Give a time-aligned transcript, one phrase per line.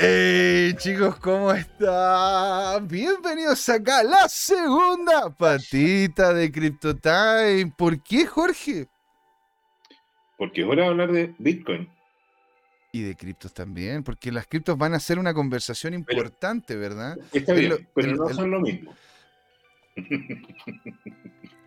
[0.00, 2.86] Hey chicos, ¿cómo están?
[2.86, 7.72] Bienvenidos acá a la segunda patita de CryptoTime.
[7.76, 8.86] ¿Por qué, Jorge?
[10.36, 11.90] Porque es hora de hablar de Bitcoin.
[12.92, 17.18] Y de criptos también, porque las criptos van a ser una conversación importante, ¿verdad?
[17.32, 18.94] Está bien, pero no son lo mismo.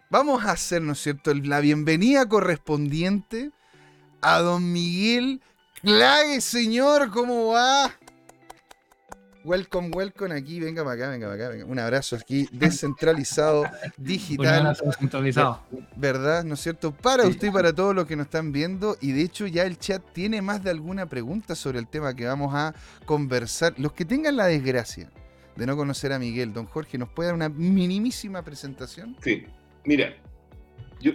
[0.10, 3.52] Vamos a hacer, ¿no es cierto?, la bienvenida correspondiente
[4.22, 5.42] a don Miguel
[5.82, 7.92] Clague, señor, ¿cómo va?
[9.44, 11.66] Welcome, welcome aquí, venga para acá, venga para acá, venga.
[11.66, 13.64] Un abrazo aquí, descentralizado,
[13.98, 14.78] digital.
[14.84, 15.62] descentralizado.
[15.96, 16.44] ¿Verdad?
[16.44, 16.92] ¿No es cierto?
[16.92, 18.98] Para usted y para todos los que nos están viendo.
[19.02, 22.26] Y de hecho ya el chat tiene más de alguna pregunta sobre el tema que
[22.26, 23.74] vamos a conversar.
[23.78, 25.10] Los que tengan la desgracia
[25.56, 29.18] de no conocer a Miguel, don Jorge, ¿nos puede dar una minimísima presentación?
[29.24, 29.46] Sí,
[29.86, 30.14] mira,
[31.00, 31.14] yo,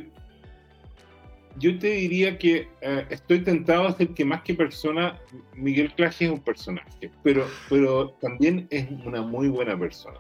[1.59, 5.19] yo te diría que eh, estoy tentado a decir que más que persona,
[5.55, 10.19] Miguel Claje es un personaje, pero, pero también es una muy buena persona.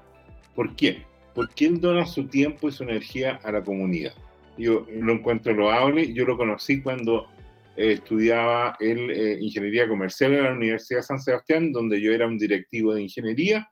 [0.55, 1.02] ¿Por qué?
[1.34, 4.14] Porque él dona su tiempo y su energía a la comunidad.
[4.56, 7.28] Yo lo encuentro loable, yo lo conocí cuando
[7.77, 12.27] eh, estudiaba él eh, ingeniería comercial en la Universidad de San Sebastián, donde yo era
[12.27, 13.68] un directivo de ingeniería,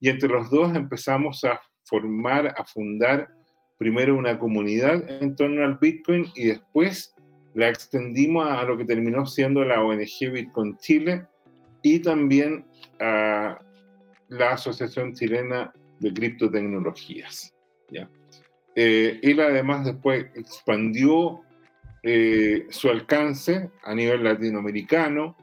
[0.00, 3.28] y entre los dos empezamos a formar, a fundar
[3.82, 7.16] primero una comunidad en torno al Bitcoin y después
[7.54, 11.26] la extendimos a lo que terminó siendo la ONG Bitcoin Chile
[11.82, 12.64] y también
[13.00, 13.58] a
[14.28, 17.52] la Asociación Chilena de Criptotecnologías.
[17.90, 18.08] ¿ya?
[18.76, 21.40] Eh, él además después expandió
[22.04, 25.36] eh, su alcance a nivel latinoamericano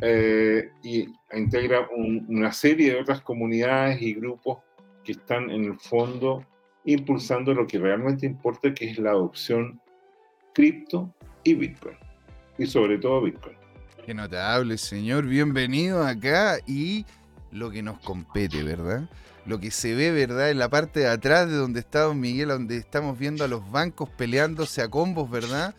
[0.00, 4.58] eh, y integra una serie de otras comunidades y grupos
[5.04, 6.44] que están en el fondo
[6.86, 9.80] impulsando lo que realmente importa, que es la adopción
[10.54, 11.12] cripto
[11.44, 11.96] y Bitcoin.
[12.58, 13.56] Y sobre todo Bitcoin.
[14.06, 15.26] Qué notable, señor.
[15.26, 17.04] Bienvenido acá y
[17.50, 19.10] lo que nos compete, ¿verdad?
[19.44, 20.50] Lo que se ve, ¿verdad?
[20.50, 23.68] En la parte de atrás de donde está Don Miguel, donde estamos viendo a los
[23.70, 25.74] bancos peleándose a combos, ¿verdad?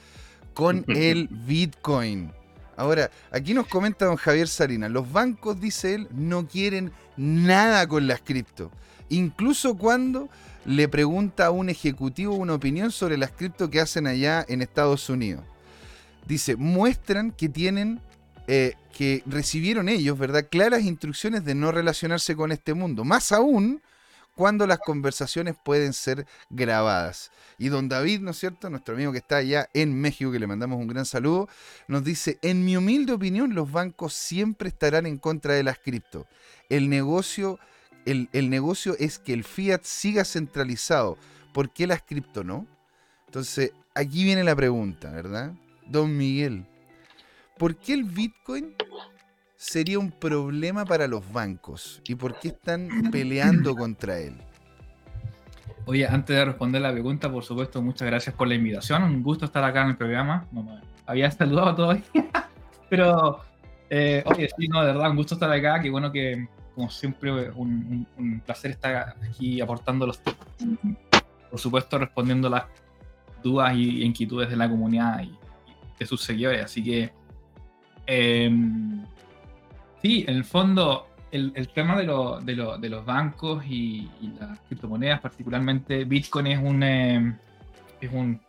[0.54, 2.32] Con el Bitcoin.
[2.76, 8.08] Ahora, aquí nos comenta don Javier Salinas, los bancos, dice él, no quieren nada con
[8.08, 8.72] las cripto.
[9.10, 10.30] Incluso cuando
[10.68, 15.10] le pregunta a un ejecutivo una opinión sobre las cripto que hacen allá en Estados
[15.10, 15.46] Unidos.
[16.28, 18.02] Dice, muestran que tienen,
[18.48, 20.46] eh, que recibieron ellos, ¿verdad?
[20.52, 23.06] Claras instrucciones de no relacionarse con este mundo.
[23.06, 23.82] Más aún
[24.36, 27.32] cuando las conversaciones pueden ser grabadas.
[27.58, 28.70] Y don David, ¿no es cierto?
[28.70, 31.48] Nuestro amigo que está allá en México, que le mandamos un gran saludo,
[31.88, 36.28] nos dice, en mi humilde opinión, los bancos siempre estarán en contra de las cripto.
[36.68, 37.58] El negocio
[38.08, 41.18] el, negocio es que el fiat siga centralizado.
[41.54, 42.66] ¿Por qué las cripto no?
[43.26, 45.54] Entonces, aquí viene la pregunta, ¿verdad?
[45.86, 46.66] Don Miguel,
[47.58, 48.76] ¿por qué el Bitcoin
[49.56, 52.02] sería un problema para los bancos?
[52.08, 54.36] ¿Y por qué están peleando contra él?
[55.86, 59.04] Oye, antes de responder la pregunta, por supuesto, muchas gracias por la invitación.
[59.04, 60.46] Un gusto estar acá en el programa.
[61.06, 62.04] había saludado todavía.
[62.90, 63.42] Pero,
[63.90, 65.82] eh, oye, sí, no, de verdad, un gusto estar acá.
[65.82, 66.48] Qué bueno que,
[66.78, 68.06] como siempre, un,
[68.46, 72.66] placer estar aquí aportando los Por supuesto, respondiendo las
[73.42, 75.36] dudas y inquietudes de la comunidad y,
[75.98, 76.64] de sus seguidores.
[76.64, 77.12] Así que,
[78.06, 79.04] em,
[80.04, 84.08] sí, en el fondo, el, tema de, los bancos y,
[84.40, 87.38] las criptomonedas, particularmente Bitcoin, es un, em,
[88.00, 88.40] es un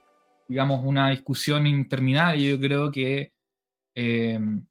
[0.47, 2.45] digamos, una discusión interminable.
[2.45, 3.33] Yo creo que,
[3.95, 4.67] em,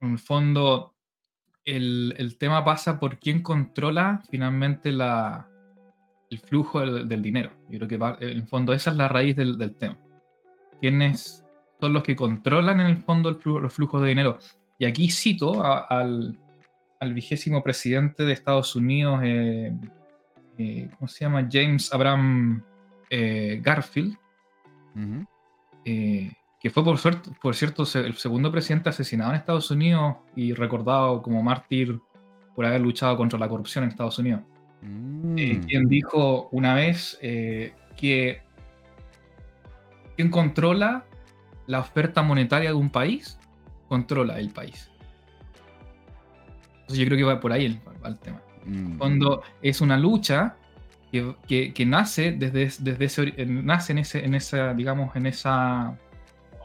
[0.00, 0.93] en el fondo,
[1.64, 5.48] el, tema pasa por quién controla finalmente la,
[6.30, 7.50] el flujo del, dinero.
[7.68, 9.98] Yo creo que en el fondo esa es la raíz del, tema.
[10.80, 11.44] ¿Quiénes
[11.80, 14.38] son los que controlan en el fondo el los flujos de dinero?
[14.78, 16.38] Y aquí cito al,
[17.00, 19.72] al, vigésimo presidente de Estados Unidos, eh,
[20.58, 21.48] eh, ¿cómo se llama?
[21.50, 22.62] James Abraham
[23.10, 24.16] eh, Garfield
[26.64, 31.20] que fue por, suerte, por cierto el segundo presidente asesinado en Estados Unidos y recordado
[31.20, 32.00] como mártir
[32.56, 34.40] por haber luchado contra la corrupción en Estados Unidos.
[34.80, 35.38] Mm.
[35.38, 38.40] Eh, quien dijo una vez eh, que
[40.16, 41.04] quien controla
[41.66, 43.38] la oferta monetaria de un país,
[43.86, 44.90] controla el país.
[46.80, 48.40] Entonces yo creo que va por ahí el, tema.
[48.64, 48.96] Mm.
[48.96, 50.56] Cuando es una lucha
[51.12, 55.98] que, que, nace desde, desde ese, nace en, ese, en esa, digamos, en esa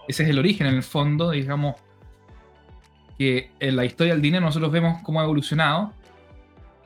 [0.10, 1.76] ese es el origen, en el fondo, digamos,
[3.16, 5.94] que en la historia del dinero nosotros vemos cómo ha evolucionado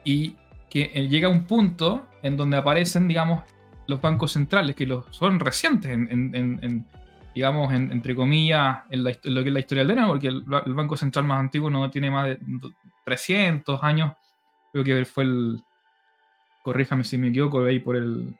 [0.03, 0.35] y
[0.69, 3.43] que eh, llega un punto en donde aparecen, digamos,
[3.87, 6.85] los bancos centrales, que los, son recientes, en,
[7.33, 11.23] digamos, entre comillas, en, lo que es la historia del dinero, porque el, Banco Central
[11.23, 14.11] más antiguo no tiene más de 1300 años.
[14.73, 15.61] Creo que fue el.
[16.61, 18.35] Corríjame si me equivoco, ahí por el.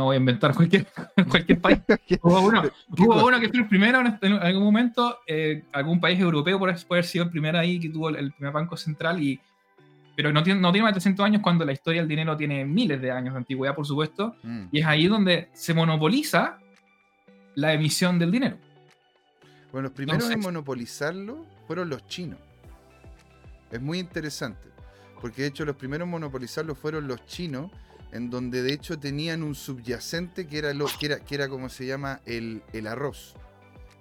[0.00, 0.86] No, voy a inventar cualquier,
[1.28, 1.78] cualquier país.
[2.22, 2.62] Hubo uno,
[2.96, 7.04] hubo uno que fue el primero en algún momento, eh, algún país europeo por haber
[7.04, 9.38] sido el primero ahí que tuvo el, primer banco central y
[10.16, 12.64] pero no tiene, no tiene más de 300 años cuando la historia del dinero tiene
[12.64, 14.68] miles de años de antigüedad, por supuesto, mm.
[14.72, 16.58] y es ahí donde se monopoliza
[17.54, 18.56] la emisión del dinero.
[19.70, 22.38] Bueno, los primeros en monopolizarlo fueron los chinos.
[23.70, 24.66] Es muy interesante,
[25.20, 27.70] porque de hecho los primeros en monopolizarlo fueron los chinos,
[28.12, 31.68] en donde de hecho tenían un subyacente que era, lo, que era, que era como
[31.68, 33.34] se llama el, arroz.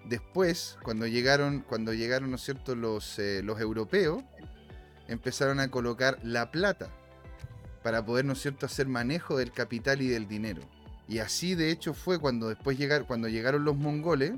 [0.06, 4.24] Después, cuando llegaron, cuando llegaron, ¿no cierto?, los, eh, los europeos,
[5.08, 6.90] empezaron a colocar la plata
[7.84, 10.62] para poder, ¿no cierto?, hacer manejo del capital y del dinero.
[11.08, 12.78] Y así de hecho fue cuando después
[13.08, 14.34] cuando llegaron los mongoles,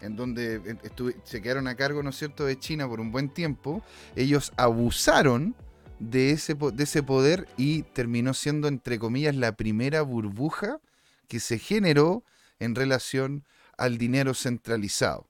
[0.00, 0.76] en donde
[1.24, 3.82] se quedaron a cargo, ¿no cierto?, de China por un buen tiempo,
[4.14, 5.56] ellos abusaron
[5.98, 10.80] de ese, de ese poder y terminó siendo, entre comillas, la primera burbuja
[11.28, 12.22] que se generó
[12.58, 13.44] en relación
[13.76, 15.26] al dinero centralizado.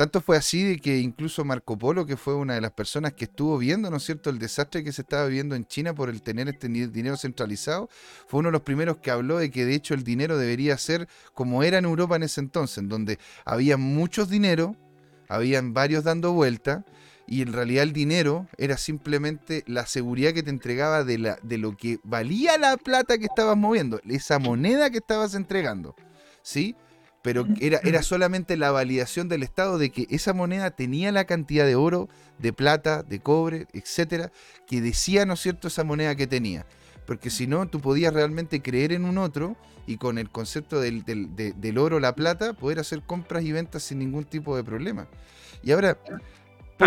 [0.00, 3.26] Tanto fue así de que incluso Marco Polo, que fue una de las personas que
[3.26, 6.22] estuvo viendo, ¿no es cierto?, el desastre que se estaba viviendo en China por el
[6.22, 7.90] tener este dinero centralizado,
[8.26, 11.06] fue uno de los primeros que habló de que de hecho el dinero debería ser
[11.34, 14.74] como era en Europa en ese entonces, en donde había muchos dinero,
[15.28, 16.86] habían varios dando vuelta,
[17.30, 21.58] y en realidad el dinero era simplemente la seguridad que te entregaba de, la, de
[21.58, 25.94] lo que valía la plata que estabas moviendo, esa moneda que estabas entregando,
[26.42, 26.74] ¿sí?
[27.22, 31.66] pero era, era solamente la validación del Estado de que esa moneda tenía la cantidad
[31.66, 34.32] de oro, de plata, de cobre, etcétera,
[34.66, 36.66] que decía, ¿no es cierto?, esa moneda que tenía.
[37.06, 39.56] Porque si no, tú podías realmente creer en un otro
[39.86, 43.98] y con el concepto del, del, oro, la plata, poder hacer compras y ventas sin
[44.00, 45.06] ningún tipo de problema.
[45.62, 45.98] Y ahora,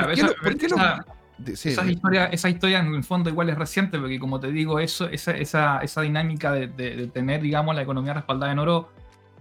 [0.01, 1.05] ¿por qué, esa,
[1.45, 5.07] esa, historia, esa historia en el fondo igual es reciente, porque como te digo, eso,
[5.09, 8.91] esa, esa, esa dinámica de, de tener, digamos, la economía respaldada en oro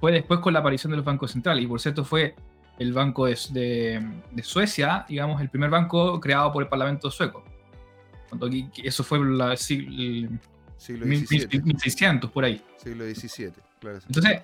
[0.00, 1.64] fue después con la aparición de los bancos centrales.
[1.64, 2.34] Y por cierto, fue
[2.78, 4.02] el banco de,
[4.42, 7.44] Suecia, digamos, el primer banco creado por el Parlamento sueco.
[8.82, 10.38] eso fue el siglo,
[10.76, 12.62] siglo 1600, por ahí.
[12.76, 13.98] Siglo XVII, claro.
[14.06, 14.42] Entonces,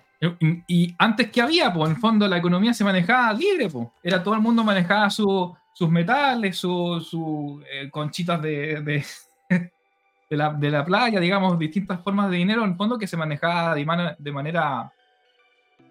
[0.68, 3.88] y, antes que había, pues en el fondo la economía se manejaba libre, pues.
[4.02, 5.08] Era todo el mundo manejaba
[5.78, 8.82] sus metales, sus eh, conchitas de,
[10.28, 13.16] de, la, de, la, playa, digamos, distintas formas de dinero, en el fondo que se
[13.16, 14.92] manejaba de manera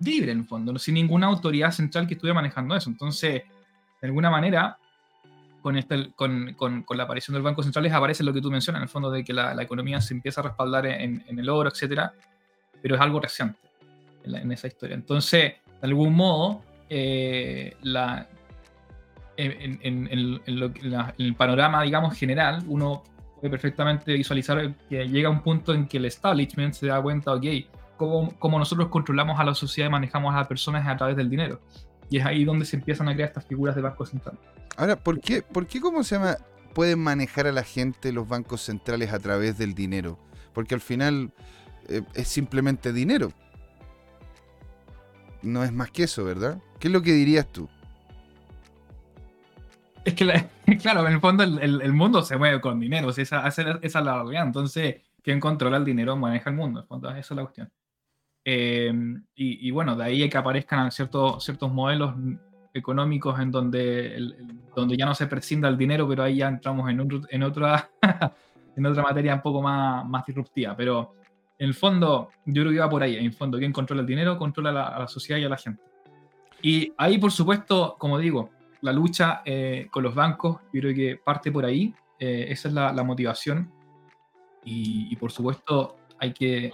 [0.01, 2.89] libre en el fondo, sin ninguna autoridad central que estuviera manejando eso.
[2.89, 3.43] Entonces,
[4.01, 4.77] de alguna manera,
[5.61, 8.83] con, este, con, con, la aparición del Banco Central aparece lo que tú mencionas, en
[8.83, 12.11] el fondo de que la, economía se empieza a respaldar en, el oro, etcétera,
[12.81, 13.57] pero es algo reciente
[14.25, 14.95] en, esa historia.
[14.95, 18.27] Entonces, de algún modo, eh, la,
[19.37, 20.09] en,
[21.17, 23.03] el panorama, digamos, general, uno
[23.35, 27.45] puede perfectamente visualizar que llega un punto en que el establishment se da cuenta, ok,
[27.97, 31.61] cómo, nosotros controlamos a la sociedad y manejamos a las personas a través del dinero.
[32.09, 34.39] Y es ahí donde se empiezan a crear estas figuras de bancos centrales.
[34.77, 36.37] Ahora, ¿por qué, ¿por qué cómo se llama?
[36.73, 40.17] Pueden manejar a la gente los bancos centrales a través del dinero.
[40.53, 41.31] Porque al final
[41.89, 43.31] eh, es simplemente dinero.
[45.41, 46.59] No es más que eso, ¿verdad?
[46.79, 47.67] ¿Qué es lo que dirías tú?
[50.07, 50.25] Es que,
[50.81, 53.09] claro, en el fondo el, mundo se mueve con dinero.
[53.09, 54.45] esa, esa, es la realidad.
[54.45, 56.87] Entonces, ¿quién controla el dinero maneja el mundo?
[57.09, 57.69] Esa es la cuestión.
[58.45, 62.15] Em, y, bueno, de ahí hay que aparezcan ciertos, ciertos modelos
[62.73, 64.33] económicos en donde,
[64.73, 67.89] donde ya no se prescinda el dinero, pero ahí ya entramos en, en, otra,
[68.77, 70.73] en otra materia un poco más, más disruptiva.
[70.77, 71.15] Pero
[71.59, 73.17] en el fondo, yo creo que va por ahí.
[73.17, 75.83] En el fondo, quien controla el dinero controla a la sociedad y a la gente.
[76.61, 81.17] Y ahí, por supuesto, como digo, la lucha eh, con los bancos, yo creo que
[81.17, 81.93] parte por ahí.
[82.19, 83.71] Eh, esa es la, la motivación.
[84.63, 86.71] Y, y, por supuesto, hay que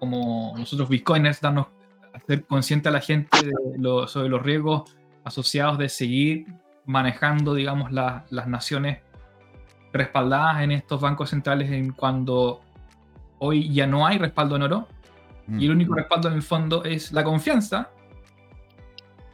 [0.00, 1.68] como nosotros bitcoiners, darnos,
[2.14, 3.38] hacer consciente a la gente
[4.06, 6.46] sobre los riesgos asociados de seguir
[6.86, 8.98] manejando, digamos, las naciones
[9.92, 12.62] respaldadas en estos bancos centrales en cuando
[13.38, 14.88] hoy ya no hay respaldo en oro
[15.48, 15.96] y el único mm.
[15.96, 17.90] respaldo en el fondo es la confianza.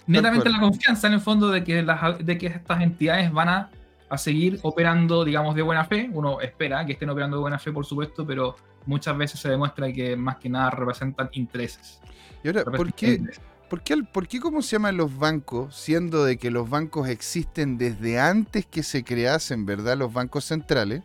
[0.07, 3.71] Netamente la confianza en el fondo de que, las, de que estas entidades van a,
[4.09, 6.09] a seguir operando, digamos, de buena fe.
[6.13, 9.93] Uno espera que estén operando de buena fe, por supuesto, pero muchas veces se demuestra
[9.93, 12.01] que más que nada representan intereses.
[12.43, 13.21] Y ahora, ¿por qué,
[13.69, 17.79] ¿por qué, ¿por qué cómo se llaman los bancos, siendo de que los bancos existen
[17.79, 19.97] desde antes que se creasen, ¿verdad?
[19.97, 21.03] Los bancos centrales,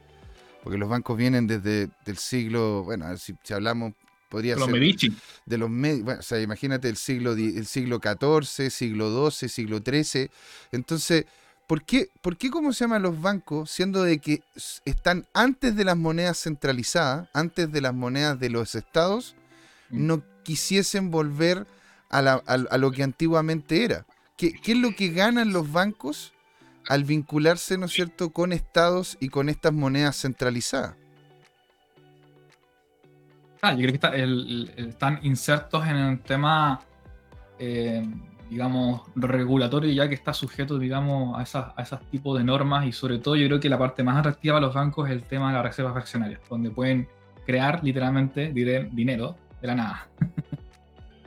[0.64, 3.94] porque los bancos vienen desde el siglo, bueno, si, si hablamos
[4.32, 5.14] podría los ser Medici.
[5.46, 10.32] de los bueno, o sea, imagínate el siglo el siglo XIV, siglo XII, siglo XIII.
[10.72, 11.26] Entonces,
[11.68, 14.42] ¿por qué, ¿por qué cómo se llaman los bancos, siendo de que
[14.86, 19.36] están antes de las monedas centralizadas, antes de las monedas de los estados,
[19.90, 20.08] mm.
[20.08, 21.68] no quisiesen volver
[22.10, 24.06] a, lo que antiguamente era?
[24.38, 26.34] ¿Qué, ¿Qué, es lo que ganan los bancos
[26.88, 30.96] al vincularse, ¿no es cierto?, con estados y con estas monedas centralizadas.
[33.64, 36.80] Ah, yo creo que están insertos en el tema,
[37.60, 38.04] eh,
[38.50, 42.92] digamos, regulatorio, ya que está sujeto, digamos, a esas, a esos tipos de normas y
[42.92, 45.50] sobre todo yo creo que la parte más atractiva de los bancos es el tema
[45.50, 47.08] de las reservas fraccionarias, donde pueden
[47.46, 50.08] crear literalmente dinero de la nada.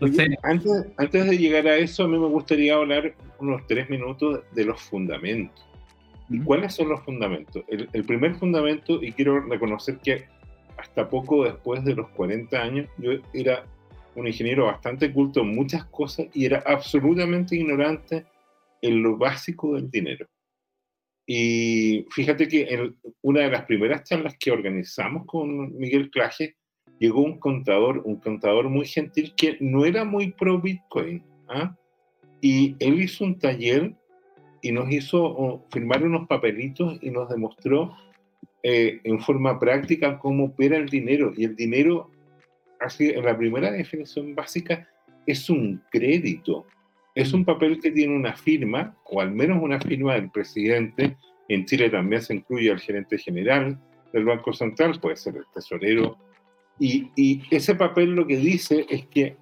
[0.43, 4.65] antes, antes de llegar a eso, a mí me gustaría hablar unos tres minutos de
[4.65, 5.65] los fundamentos.
[6.29, 7.63] ¿Y cuáles son los fundamentos?
[7.69, 10.27] El, el, primer fundamento, y quiero reconocer que
[10.85, 13.65] hasta poco después de los 40 años, yo era
[14.15, 18.27] un ingeniero bastante culto en muchas cosas y era absolutamente ignorante
[18.83, 20.27] en lo básico del dinero.
[21.27, 26.57] Y fíjate que en una de las primeras charlas que organizamos con Miguel Claje,
[26.99, 31.25] llegó un contador, un contador muy gentil que no era muy pro Bitcoin.
[31.49, 31.75] ¿ah?
[32.43, 33.95] Y él hizo un taller
[34.61, 37.97] y nos hizo firmar unos papelitos y nos demostró
[38.65, 41.33] eh, en forma práctica cómo opera el dinero.
[41.37, 42.11] Y el dinero,
[42.81, 44.89] así, en la primera definición básica,
[45.27, 46.67] es un crédito.
[47.15, 51.17] Es un papel que tiene una firma, o al menos una firma del presidente.
[51.49, 53.79] En Chile también se incluye al gerente general
[54.13, 56.19] del Banco Central, puede ser el tesorero
[56.79, 59.37] y, ese papel lo que dice es que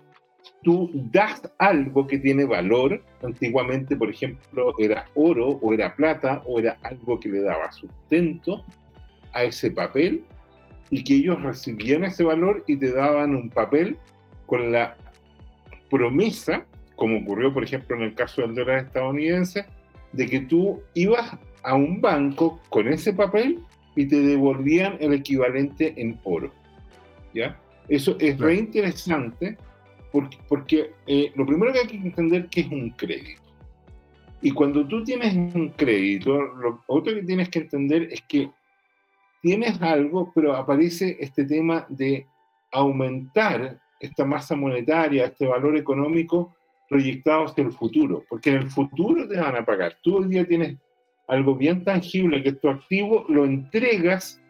[0.63, 3.03] tú das algo que tiene valor.
[3.23, 8.65] Antiguamente, por ejemplo, era oro o era plata o era algo que le daba sustento
[9.33, 10.25] a ese papel
[10.91, 13.97] y que ellos recibían ese valor y te daban un papel
[14.47, 14.97] con la
[15.91, 19.65] promesa, como ocurrió, por ejemplo, en el caso del dólar estadounidense,
[20.13, 23.61] de que tú ibas a un banco con ese papel
[23.97, 26.53] y te devolvían el equivalente en oro.
[27.35, 27.59] ¿ya?
[27.89, 29.57] Eso es re interesante
[30.11, 33.41] porque, porque eh, lo primero que hay que entender que es un crédito.
[34.43, 38.51] Y cuando tú tienes un crédito, lo otro que tienes que entender es que
[39.43, 42.27] tienes algo, pero aparece este tema de
[42.71, 46.57] aumentar esta masa monetaria, este valor económico
[46.89, 49.99] proyectado hacia el futuro, porque en el futuro te van a pagar.
[50.03, 50.77] Tú hoy día tienes
[51.27, 54.41] algo bien tangible que es tu activo, lo entregas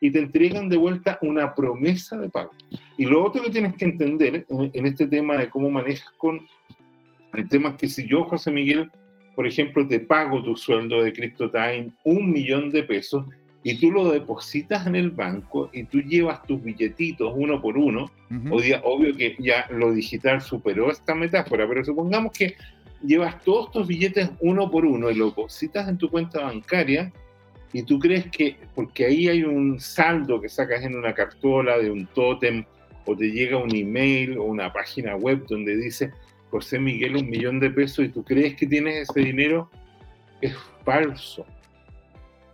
[0.00, 2.52] y te entregan de vuelta una promesa de pago.
[2.96, 6.46] Y lo otro que tienes que entender en, este tema de cómo manejas con
[7.34, 8.90] el tema es que si yo, José Miguel,
[9.34, 13.26] por ejemplo, te pago tu sueldo de CryptoTime un millón de pesos
[13.68, 18.10] y tú lo depositas en el banco y tú llevas tus billetitos uno por uno,
[18.82, 22.56] obvio que ya lo digital superó esta metáfora, pero supongamos que
[23.02, 27.12] llevas todos tus billetes uno por uno y lo depositas en tu cuenta bancaria,
[27.74, 31.90] y tú crees que, porque ahí hay un saldo que sacas en una cartola de
[31.90, 32.64] un tótem,
[33.04, 36.10] o te llega un email o una página web donde dice
[36.50, 39.70] José Miguel un millón de pesos y tú crees que tienes ese dinero,
[40.40, 40.54] es
[40.86, 41.44] falso.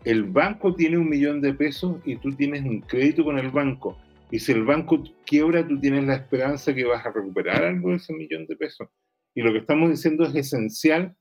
[0.04, 3.96] El banco tiene un millón de pesos y tú tienes un crédito con el banco.
[4.30, 7.96] Y si el banco quiebra, tú tienes la esperanza que vas a recuperar algo de
[7.96, 8.88] ese millón de pesos.
[9.34, 11.16] Y lo que estamos diciendo es esencial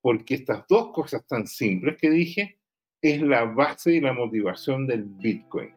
[0.00, 2.60] porque estas dos cosas tan simples que dije
[3.02, 5.70] es la base y la motivación del Bitcoin.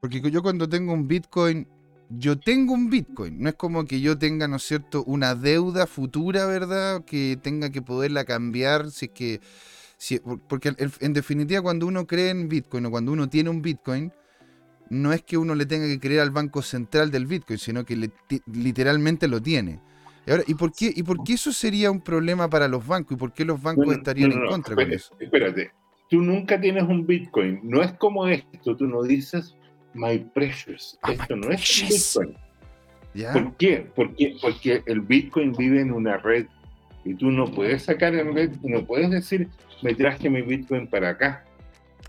[0.00, 1.68] Porque yo cuando tengo un Bitcoin,
[2.08, 3.40] yo tengo un Bitcoin.
[3.40, 7.04] No es como que yo tenga, ¿no es cierto?, una deuda futura, ¿verdad?
[7.04, 9.40] Que tenga que poderla cambiar si es que...
[10.48, 14.12] porque en definitiva cuando uno cree en Bitcoin o cuando uno tiene un Bitcoin,
[14.90, 18.10] no es que uno le tenga que creer al banco central del Bitcoin, sino que
[18.46, 19.80] literalmente lo tiene.
[20.46, 23.16] ¿y, por qué, ¿Y por qué eso sería un problema para los bancos?
[23.16, 25.16] ¿Y por qué los bancos estarían en contra de eso?
[25.18, 25.72] Espérate,
[26.08, 27.60] tú nunca tienes un Bitcoin.
[27.62, 29.56] No es como esto, tú no dices
[29.94, 30.98] my precious.
[31.02, 32.36] Ah, esto no es un Bitcoin.
[33.32, 33.90] ¿Por qué?
[33.94, 36.46] Porque, porque el Bitcoin vive en una red
[37.04, 39.48] y tú no puedes sacar en red, no puedes decir
[39.82, 41.44] me traje mi Bitcoin para acá.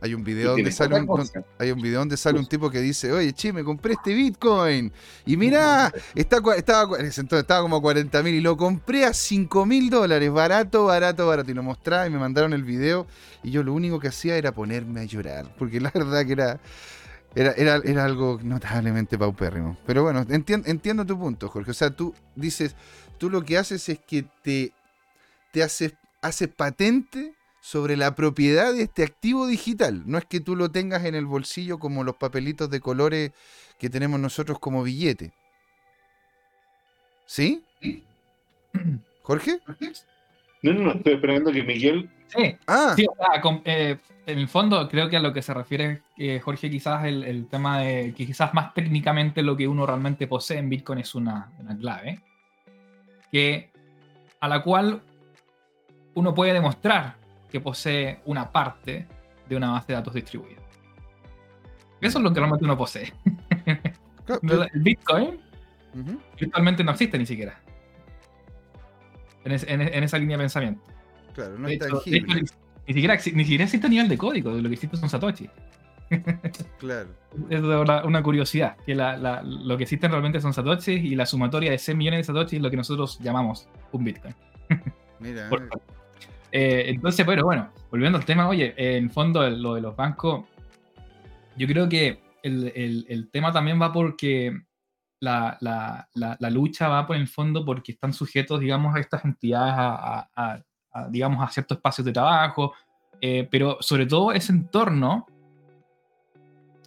[0.01, 3.13] Hay un video donde sale un, hay un video donde sale un tipo que dice,
[3.13, 4.91] oye, che, me compré este Bitcoin.
[5.25, 9.89] Y mira, está, estaba, estaba como a 40 mil y lo compré a 5 mil
[9.89, 10.29] dólares.
[10.29, 11.51] Barato, barato, barato.
[11.51, 13.07] Y lo mostraba y me mandaron el video.
[13.43, 15.55] Y yo lo único que hacía era ponerme a llorar.
[15.57, 16.59] Porque la verdad que era...
[17.35, 19.75] Era, era, algo notablemente paupérrimo.
[19.87, 21.71] Pero bueno, entiendo, entiendo tu punto, Jorge.
[21.71, 22.75] O sea, tú dices,
[23.17, 24.71] tú lo que haces es que te,
[25.53, 25.93] te haces,
[26.23, 30.01] haces patente sobre la propiedad de este activo digital.
[30.07, 33.31] No es que tú lo tengas en el bolsillo como los papelitos de colores
[33.77, 35.31] que tenemos nosotros como billete.
[37.27, 37.63] ¿Sí?
[39.21, 39.59] ¿Jorge?
[40.63, 42.93] No, no, estoy esperando que Miguel Sí, ah.
[42.95, 46.39] sí o sea, eh, en el fondo creo que a lo que se refiere eh,
[46.39, 50.57] Jorge quizás el, el, tema de que quizás más técnicamente lo que uno realmente posee
[50.57, 52.21] en Bitcoin es una, una clave
[53.31, 53.69] que
[54.39, 55.03] a la cual
[56.15, 57.15] uno puede demostrar
[57.51, 59.07] que posee una parte
[59.47, 60.61] de una base de datos distribuida.
[62.01, 63.13] Eso es lo que realmente uno posee.
[64.51, 65.39] El Bitcoin
[66.39, 67.59] virtualmente no existe ni siquiera.
[69.45, 69.51] En,
[70.03, 70.81] esa línea de pensamiento.
[71.33, 72.21] Claro, no es tangible.
[72.87, 75.49] ni, siquiera, ni siquiera existe a nivel de código, lo que existe son Satoshi.
[76.77, 77.09] Claro.
[77.49, 81.97] Es una curiosidad, que lo que existen realmente son Satoshi y la sumatoria de 100
[81.97, 84.35] millones de Satoshi es lo que nosotros llamamos un Bitcoin.
[85.19, 85.49] Mira.
[86.55, 90.45] Eh, entonces, bueno, bueno, volviendo al tema, oye, en fondo lo de los bancos,
[91.57, 94.61] yo creo que el, tema también va porque
[95.19, 96.07] la,
[96.51, 100.63] lucha va por el fondo porque están sujetos, digamos, a estas entidades, a,
[101.09, 102.73] digamos, a ciertos espacios de trabajo,
[103.19, 105.25] eh, pero sobre todo ese entorno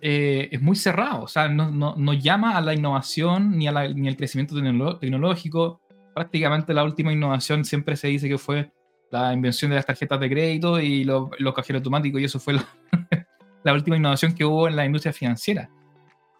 [0.00, 4.06] eh, es muy cerrado, o sea, no, no, llama a la innovación ni, a ni
[4.06, 4.54] al crecimiento
[5.00, 5.80] tecnológico.
[6.14, 8.70] Prácticamente la última innovación siempre se dice que fue
[9.10, 12.54] la invención de las tarjetas de crédito y los, cajeros automáticos, y eso fue
[13.64, 15.68] la, última innovación que hubo en la industria financiera.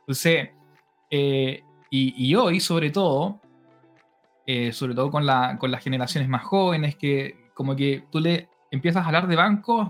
[0.00, 0.50] Entonces,
[1.11, 3.40] eh, y, hoy, sobre todo,
[4.46, 8.49] eh, sobre todo con, la, con las generaciones más jóvenes, que como que tú le
[8.70, 9.88] empiezas a hablar de bancos,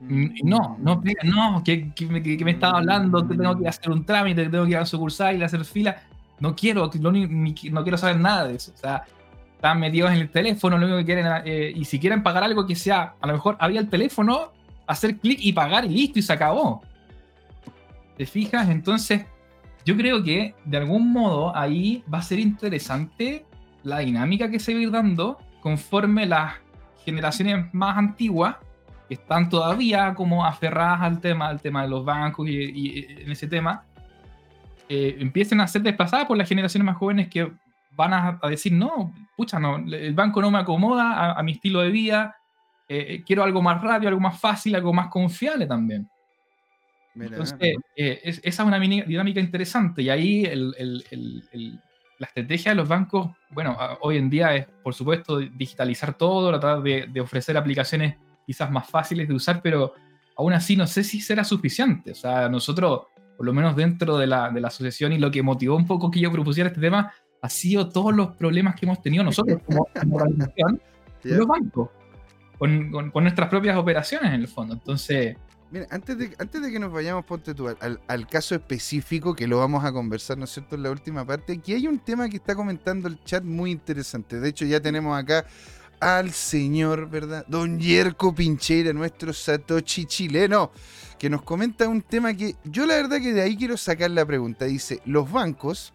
[0.00, 3.26] no, no, no, ¿qué, me, me estaba hablando?
[3.26, 6.02] Que tengo que hacer un trámite, que tengo que ir a sucursal y hacer fila.
[6.38, 8.72] No quiero, no, no quiero saber nada de eso.
[8.74, 9.04] O sea,
[9.58, 12.64] están metidos en el teléfono, lo único que quieren, eh, y si quieren pagar algo
[12.64, 14.52] que sea, a lo mejor había el teléfono,
[14.86, 16.80] hacer clic y pagar y listo, y se acabó.
[18.16, 18.68] ¿Te fijas?
[18.68, 19.26] Entonces,
[19.84, 23.46] yo creo que de algún modo ahí va a ser interesante
[23.82, 26.54] la dinámica que se va a ir dando conforme las
[27.04, 28.54] generaciones más antiguas,
[29.08, 33.48] que están todavía como aferradas al tema, al tema de los bancos y, en ese
[33.48, 33.82] tema,
[34.88, 37.50] eh, empiecen a ser desplazadas por las generaciones más jóvenes que
[37.98, 41.90] van a, decir, no, pucha, no, el banco no me acomoda a, mi estilo de
[41.90, 42.36] vida,
[42.88, 46.08] eh, eh, quiero algo más rápido, algo más fácil, algo más confiable también.
[47.16, 47.58] Entonces,
[47.96, 54.16] eh, esa es una dinámica interesante y ahí la estrategia de los bancos, bueno, hoy
[54.16, 58.14] en día es, por supuesto, digitalizar todo, tratar de, ofrecer aplicaciones
[58.46, 59.94] quizás más fáciles de usar, pero
[60.36, 62.12] aún así no sé si será suficiente.
[62.12, 65.42] O sea, nosotros, por lo menos dentro de la, de la asociación y lo que
[65.42, 69.00] motivó un poco que yo propusiera este tema, ha sido todos los problemas que hemos
[69.00, 70.80] tenido nosotros como, organización,
[71.22, 71.90] los bancos,
[72.58, 74.74] con, con, nuestras propias operaciones en el fondo.
[74.74, 75.36] Entonces...
[75.70, 79.46] Mira, antes de, antes de que nos vayamos, ponte tú, al, al, caso específico que
[79.46, 82.26] lo vamos a conversar, ¿no es cierto?, en la última parte, aquí hay un tema
[82.30, 84.40] que está comentando el chat muy interesante.
[84.40, 85.44] De hecho, ya tenemos acá
[86.00, 87.44] al señor, ¿verdad?
[87.48, 90.70] Don Yerko Pincheira, nuestro Satoshi chileno,
[91.18, 94.24] que nos comenta un tema que yo la verdad que de ahí quiero sacar la
[94.24, 94.64] pregunta.
[94.64, 95.92] Dice, los bancos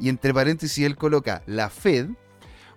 [0.00, 2.10] y entre paréntesis él coloca la Fed,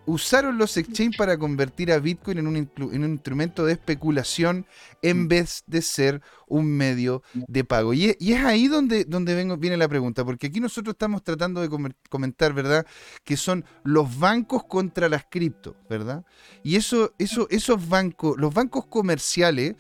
[0.05, 4.65] usaron los exchanges para convertir a Bitcoin en un, instrumento de especulación
[5.01, 5.27] en mm.
[5.27, 7.93] vez de ser un medio de pago.
[7.93, 11.69] Y es, ahí donde, donde vengo, viene la pregunta, porque aquí nosotros estamos tratando de
[12.09, 12.85] comentar, ¿verdad?
[13.23, 16.25] Que son los bancos contra las cripto, ¿verdad?
[16.63, 19.75] Y eso, eso, esos bancos, los bancos comerciales,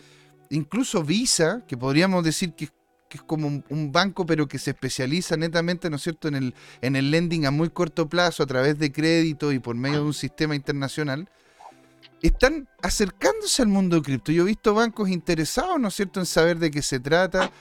[0.49, 2.69] incluso Visa, que podríamos decir que
[3.13, 6.55] que es como un, banco, pero que se especializa netamente, ¿no es cierto?, en el,
[6.81, 10.05] en el lending a muy corto plazo, a través de crédito y por medio de
[10.05, 11.29] un sistema internacional,
[12.23, 14.31] están acercándose al mundo cripto.
[14.31, 17.51] Yo he visto bancos interesados, ¿no es cierto?, en saber de qué se trata,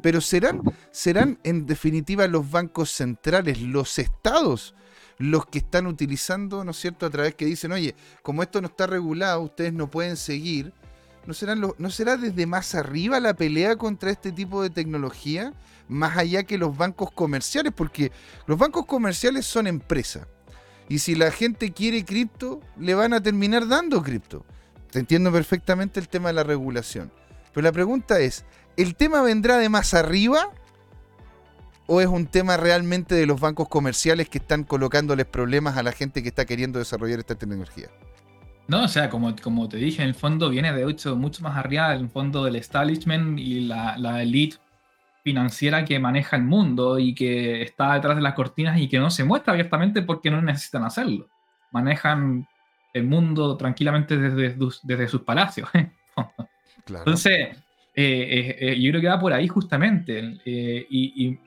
[0.00, 4.76] pero serán, serán en definitiva los bancos centrales, los estados,
[5.18, 8.68] los que están utilizando, ¿no es cierto?, a través que dicen, oye, como esto no
[8.68, 10.72] está regulado, ustedes no pueden seguir
[11.56, 15.52] ¿No, ¿No será desde más arriba la pelea contra este tipo de tecnología?
[15.88, 18.12] Más allá que los bancos comerciales, porque
[18.46, 20.26] los bancos comerciales son empresas.
[20.88, 24.44] Y si la gente quiere cripto, le van a terminar dando cripto.
[24.90, 27.12] Te entiendo perfectamente el tema de la regulación.
[27.54, 28.44] Pero la pregunta es,
[28.76, 30.50] ¿el tema vendrá de más arriba?
[31.86, 35.92] ¿O es un tema realmente de los bancos comerciales que están colocándoles problemas a la
[35.92, 37.88] gente que está queriendo desarrollar esta tecnología?
[38.70, 41.56] No, o sea, como, como te dije, en el fondo viene de hecho mucho más
[41.56, 44.58] arriba del fondo del establishment y la, la elite
[45.24, 49.10] financiera que maneja el mundo y que está detrás de las cortinas y que no
[49.10, 51.28] se muestra abiertamente porque no necesitan hacerlo.
[51.72, 52.46] Manejan
[52.94, 55.68] el mundo tranquilamente desde, desde sus palacios.
[56.86, 57.56] Entonces, eh,
[57.96, 60.40] eh, eh, yo creo que va por ahí justamente.
[60.44, 61.40] y, y,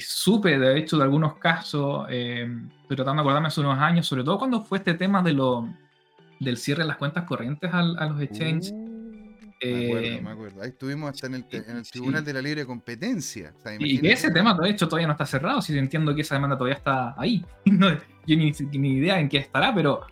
[0.00, 2.48] supe, de hecho, de algunos casos, eh,
[2.82, 5.68] estoy tratando de acordarme hace unos años, sobre todo cuando fue este tema de, lo,
[6.40, 8.72] del cierre de las cuentas corrientes a, los exchanges.
[8.72, 8.86] Uh,
[9.62, 10.62] me acuerdo, Eh, me acuerdo.
[10.62, 11.92] Ahí estuvimos hasta en el, en el sí.
[11.92, 13.52] Tribunal de la Libre Competencia.
[13.56, 15.62] O sea, Y ese tema, de hecho, todavía no está cerrado.
[15.62, 17.44] Si entiendo que esa demanda todavía está ahí.
[17.64, 17.90] No,
[18.26, 20.02] yo ni, ni idea en qué estará, pero,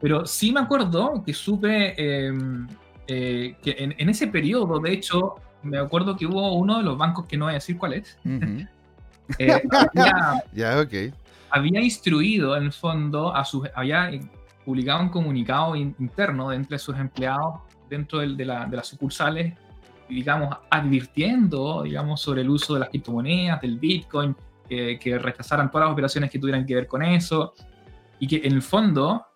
[0.00, 2.32] pero sí me acuerdo que supe eh,
[3.06, 6.96] eh, que en, en ese periodo, de hecho, me acuerdo que hubo uno de los
[6.98, 8.66] bancos, que no voy a decir cuál es, Ujú.
[9.38, 11.14] eh, había, Ya, ok.
[11.50, 13.68] había instruido en el fondo a sus.
[13.74, 14.10] había
[14.64, 18.86] publicado un comunicado in- interno de entre sus empleados dentro del- de, la- de las
[18.88, 19.54] sucursales,
[20.08, 24.36] digamos, advirtiendo, digamos, sobre el uso de las criptomonedas, del Bitcoin,
[24.68, 27.54] que, que rechazaran todas las operaciones que tuvieran que ver con eso,
[28.18, 29.26] y que en el fondo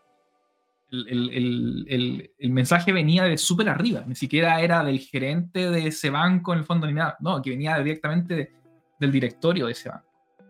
[0.90, 5.88] el, el- el- el- mensaje venía de súper arriba, ni siquiera era del gerente de
[5.88, 8.52] ese banco en el fondo ni nada, no, que venía directamente de-
[9.00, 10.04] del directorio de ese banco.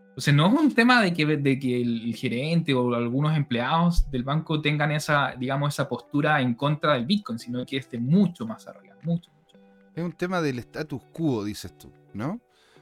[0.09, 4.23] Entonces no es un tema de que, de que el gerente o algunos empleados del
[4.23, 8.67] banco tengan esa, digamos, esa postura en contra del Bitcoin, sino que esté mucho más
[8.67, 9.57] arriba, mucho, mucho.
[9.95, 12.39] Es un tema del status quo, dices tú, ¿no?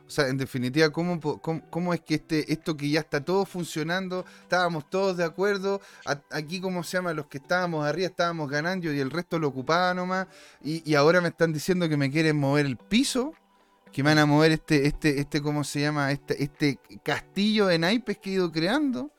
[0.07, 4.23] O sea, en definitiva, ¿cómo, cómo, es que este, esto que ya está todo funcionando,
[4.43, 5.81] estábamos todos de acuerdo,
[6.29, 7.13] aquí, ¿cómo se llama?
[7.13, 10.27] Los que estábamos arriba estábamos ganando y el resto lo ocupaba nomás,
[10.63, 13.33] y, y ahora me están diciendo que me quieren mover el piso,
[13.91, 16.11] que me van a mover este, este, este, ¿cómo se llama?
[16.11, 19.09] Este, este castillo de naipes que he ido creando.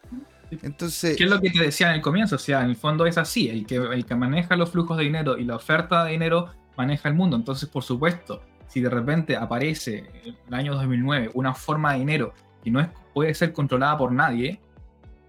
[0.63, 2.37] Entonces, ¿Qué es lo que te decía en el comienzo?
[2.37, 5.05] O sea, en el fondo es así, el que, el que maneja los flujos de
[5.05, 7.37] dinero y la oferta de dinero maneja el mundo.
[7.37, 12.35] Entonces, por supuesto, si de repente aparece en el año 2009 una forma de dinero
[12.63, 14.61] que no es, puede ser controlada por nadie,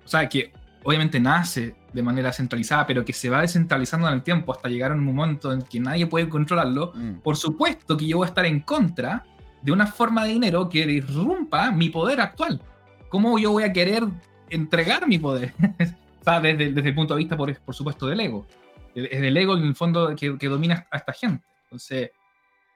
[0.03, 0.51] o sea, que
[0.83, 4.91] obviamente nace de manera centralizada, pero que se va descentralizando en el tiempo hasta llegar
[4.91, 8.29] a un momento en que nadie puede controlarlo, mm, por supuesto que yo voy a
[8.29, 9.25] estar en contra
[9.61, 12.61] de una forma de dinero que disrumpa mi poder actual.
[13.09, 14.03] ¿Cómo yo voy a querer
[14.49, 15.53] entregar mi poder?
[16.21, 18.47] o sea, desde, desde el punto de vista, por, por supuesto, del ego.
[18.95, 21.45] Es del ego, en el fondo, que, que domina a esta gente.
[21.63, 22.11] Entonces,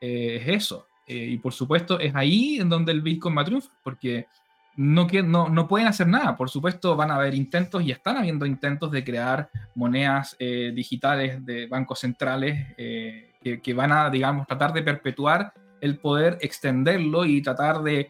[0.02, 0.88] eh, es eso.
[1.08, 4.28] Eh, y por supuesto, es ahí en donde el Bitcoin va a triunfar, porque
[4.78, 6.36] no, no, no pueden hacer nada.
[6.36, 11.46] Por supuesto, van a haber intentos y están habiendo intentos de crear monedas eh, digitales
[11.46, 17.26] de bancos centrales eh, que, que van a, digamos, tratar de perpetuar el poder, extenderlo
[17.26, 18.10] y tratar de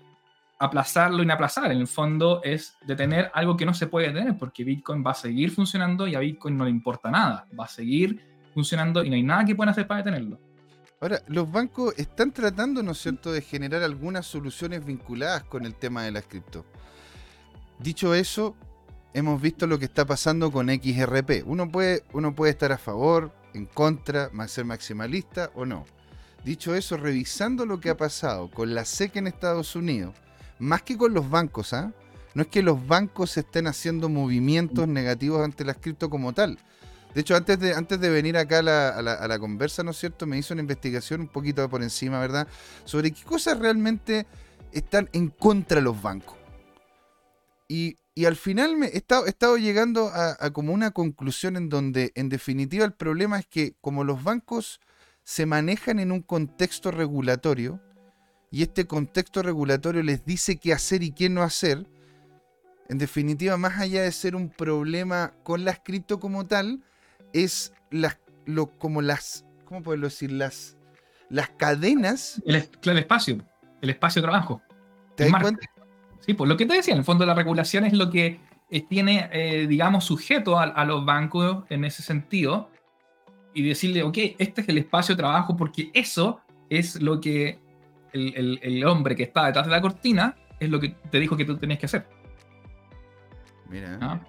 [0.60, 1.71] aplazarlo, inaplazar.
[1.71, 5.15] En el fondo es detener algo que no se puede detener, porque Bitcoin va a
[5.15, 7.47] seguir funcionando y a Bitcoin no le importa nada.
[7.60, 8.21] Va a seguir
[8.54, 10.39] funcionando y no hay nada que puedan hacer para detenerlo.
[11.03, 15.73] Ahora, los bancos están tratando, ¿no es cierto?, de generar algunas soluciones vinculadas con el
[15.73, 16.63] tema de las cripto.
[17.79, 18.55] Dicho eso,
[19.11, 21.43] hemos visto lo que está pasando con XRP.
[21.47, 25.85] Uno puede, uno puede estar a favor, en contra, ser maximalista o no.
[26.45, 30.15] Dicho eso, revisando lo que ha pasado con la SEC en Estados Unidos,
[30.59, 31.91] más que con los bancos, ¿ah?
[32.35, 36.59] No es que los bancos estén haciendo movimientos negativos ante las cripto como tal.
[37.13, 39.97] De hecho, antes de, antes de venir acá a la, a la- conversa, ¿no es
[39.97, 40.26] cierto?
[40.26, 42.47] Me hizo una investigación un poquito por encima, ¿verdad?
[42.86, 44.26] Sobre qué cosas realmente
[44.71, 46.38] están en contra de los bancos.
[47.67, 51.58] Y, y al final me he estado, he estado llegando a, a como una conclusión
[51.58, 54.80] en donde, en definitiva, el problema es que como los bancos
[55.24, 57.82] se manejan en un contexto regulatorio,
[58.52, 61.88] y este contexto regulatorio les dice qué hacer y qué no hacer,
[62.89, 66.84] en definitiva, más allá de ser un problema con las cripto como tal,
[67.34, 70.32] es las, lo, como las, ¿cómo puedo decir?
[70.32, 70.78] Las,
[71.30, 72.41] las cadenas.
[72.46, 73.38] El, el espacio,
[73.82, 74.62] el espacio de trabajo.
[75.15, 75.67] ¿Te das cuenta?
[76.20, 78.39] Sí, pues lo que te decía, en el fondo la regulación es lo que
[78.70, 82.70] eh, tiene, eh, digamos, sujeto a, a los bancos en ese sentido
[83.54, 86.39] y decirle, ok, este es el espacio de trabajo porque eso
[86.70, 87.60] es lo que
[88.13, 91.36] el, el- el hombre que está detrás de la cortina es lo que te dijo
[91.36, 92.08] que tú tenías que hacer.
[93.67, 93.98] Mira.
[94.02, 94.20] ¿ah?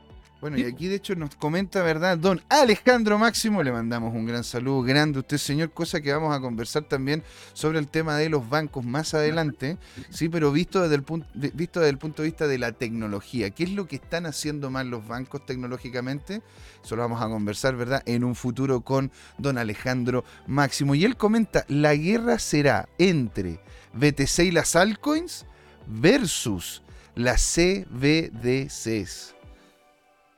[0.42, 2.18] Bueno, y aquí de hecho nos comenta, ¿verdad?
[2.18, 6.36] Don Alejandro Máximo, le mandamos un gran saludo, grande a usted, señor, cosa que vamos
[6.36, 9.78] a conversar también sobre el tema de los bancos más adelante,
[10.10, 12.72] sí, pero visto desde el punto, de- visto desde el punto de vista de la
[12.72, 16.42] tecnología, ¿qué es lo que están haciendo mal los bancos tecnológicamente?
[16.84, 18.02] Eso lo vamos a conversar, ¿verdad?
[18.04, 20.96] En un futuro con don Alejandro Máximo.
[20.96, 23.60] Y él comenta, la guerra será entre
[23.94, 25.46] BTC y las altcoins
[25.86, 26.82] versus
[27.14, 29.36] las CBDCs.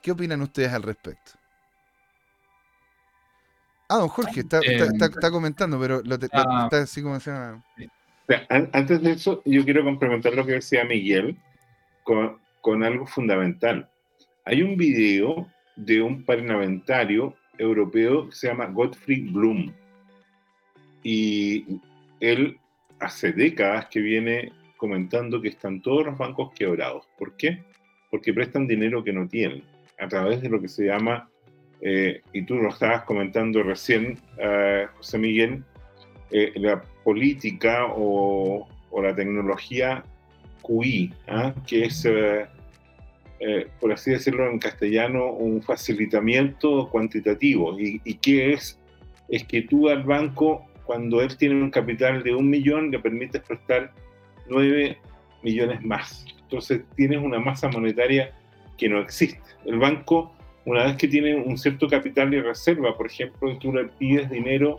[0.05, 1.31] ¿Qué opinan ustedes al respecto?
[3.89, 6.65] Ah, don Jorge, está, está- Eh, está- está comentando, pero lo te- lo- ah.
[6.65, 7.15] está así como
[8.49, 11.35] an- Antes de eso, yo quiero complementar lo que decía Miguel
[12.03, 13.89] con, con algo fundamental.
[14.45, 19.73] Hay un video de un parlamentario europeo que se llama Gottfried Bloom.
[21.01, 21.79] Y
[22.19, 22.59] él
[22.99, 27.07] hace décadas que viene comentando que están todos los bancos quebrados.
[27.17, 27.63] ¿Por qué?
[28.11, 29.63] Porque prestan dinero que no tienen
[29.99, 31.29] a través de lo que se llama
[31.81, 35.63] eh, y tú lo estabas comentando recién, uh, José Miguel,
[36.31, 40.03] eh, la política o, o, la tecnología
[40.63, 41.53] QI, ¿ah?
[41.67, 42.47] que es, eh,
[43.79, 47.79] por así decirlo en castellano, un facilitamiento cuantitativo.
[47.79, 48.79] ¿Y, ¿Y qué es?
[49.29, 53.41] Es que tú al banco, cuando él tiene un capital de un millón, le permites
[53.41, 53.91] prestar
[54.49, 54.97] nueve
[55.43, 56.25] millones más.
[56.41, 58.33] Entonces tienes una masa monetaria
[58.77, 59.41] que no existe.
[59.65, 60.35] El banco
[60.65, 64.75] una vez que tiene un cierto capital de reserva, por ejemplo, tú le pides dinero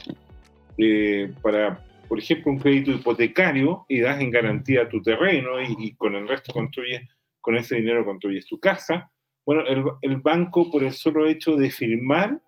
[0.78, 6.16] eh, para, por ejemplo, un crédito hipotecario y das en garantía tu terreno y, con
[6.16, 7.02] el resto construyes,
[7.40, 9.10] con ese dinero construyes tu casa.
[9.44, 9.62] Bueno,
[10.02, 12.40] el, banco, por el solo hecho de firmar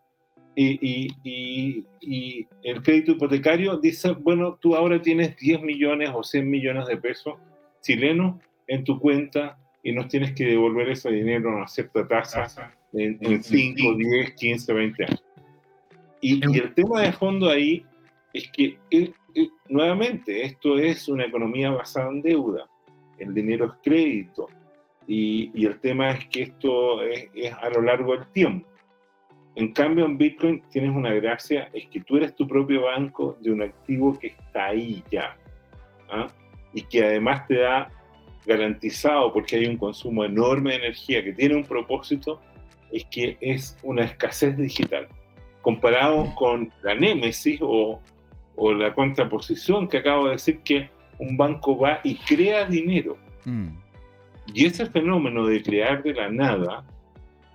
[0.56, 6.50] y, y, y, el crédito hipotecario, dice, bueno, tú ahora tienes 10 millones o 100
[6.50, 7.34] millones de pesos
[7.82, 12.74] chilenos en tu cuenta y nos tienes que devolver ese dinero a una cierta tasa
[12.92, 15.24] en, 5, 10, 15, 20 años.
[16.20, 17.84] Y, el tema de fondo ahí
[18.32, 22.68] es que, eh, eh, nuevamente, esto es una economía basada en deuda.
[23.18, 24.48] El dinero es crédito.
[25.06, 28.68] Y, y el tema es que esto es, es, a lo largo del tiempo.
[29.54, 33.50] En cambio, en Bitcoin tienes una gracia, es que tú eres tu propio banco de
[33.50, 35.36] un activo que está ahí ya.
[36.10, 36.28] ¿ah?
[36.72, 37.90] Y que además te da
[38.48, 42.40] garantizado, porque hay un consumo enorme de energía que tiene un propósito,
[42.90, 45.06] es que es una escasez digital.
[45.60, 48.00] Comparado con la némesis o,
[48.56, 53.18] o la contraposición que acabo de decir, que un banco va y crea dinero.
[53.44, 53.68] Mm.
[54.54, 56.84] Y ese fenómeno de crear de la nada,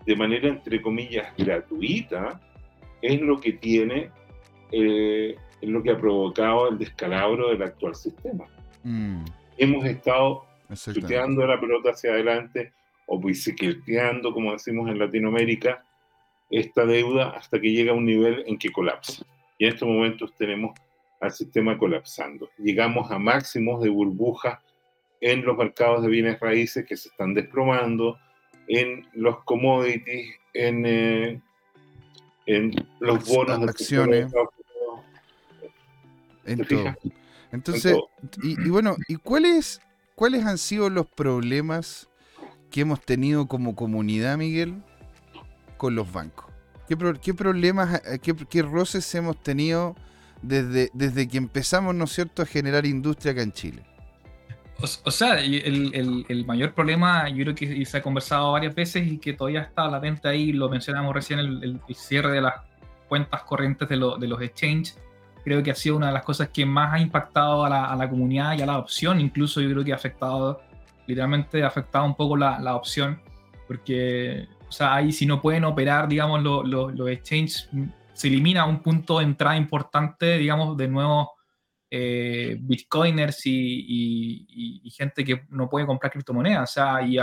[0.05, 2.39] de manera entre comillas gratuita,
[3.01, 4.11] es lo que tiene,
[4.71, 8.45] eh, es lo que ha provocado el descalabro del actual sistema.
[8.83, 9.25] Mm.
[9.57, 12.73] Hemos estado chuteando la pelota hacia adelante
[13.07, 15.85] o bicicleteando, como decimos en Latinoamérica,
[16.49, 19.25] esta deuda hasta que llega a un nivel en que colapsa.
[19.57, 20.77] Y en estos momentos tenemos
[21.19, 22.49] al sistema colapsando.
[22.57, 24.61] Llegamos a máximos de burbuja
[25.21, 28.17] en los mercados de bienes raíces que se están desplomando,
[28.67, 31.41] en los commodities, en, eh,
[32.45, 34.33] en los bonos de acciones.
[37.51, 37.97] Entonces,
[38.41, 39.79] y, y, bueno, ¿y cuáles,
[40.15, 42.09] cuáles han sido los problemas
[42.69, 44.81] que hemos tenido como comunidad, Miguel,
[45.77, 46.45] con los bancos?
[46.87, 49.95] ¿Qué, problemas, eh, qué, roces hemos tenido
[50.41, 53.83] desde, desde que empezamos, ¿no es cierto?, a generar industria acá en Chile.
[55.05, 59.07] O, sea, el, el, el, mayor problema, yo creo que se ha conversado varias veces
[59.07, 62.55] y que todavía está latente ahí, lo mencionamos recién, el, cierre de las
[63.07, 64.99] cuentas corrientes de, lo, de, los exchanges,
[65.43, 67.95] creo que ha sido una de las cosas que más ha impactado a la, a
[67.95, 70.61] la comunidad y a la adopción, incluso yo creo que ha afectado
[71.05, 73.21] literalmente afectado un poco la, la opción,
[73.67, 77.69] porque, o sea, ahí si no pueden operar, digamos, los lo, exchanges,
[78.13, 81.29] se elimina un punto de entrada importante, digamos, de nuevos
[81.89, 84.45] eh, bitcoiners y,
[84.83, 87.17] y, gente que no puede comprar criptomonedas, o sea, y,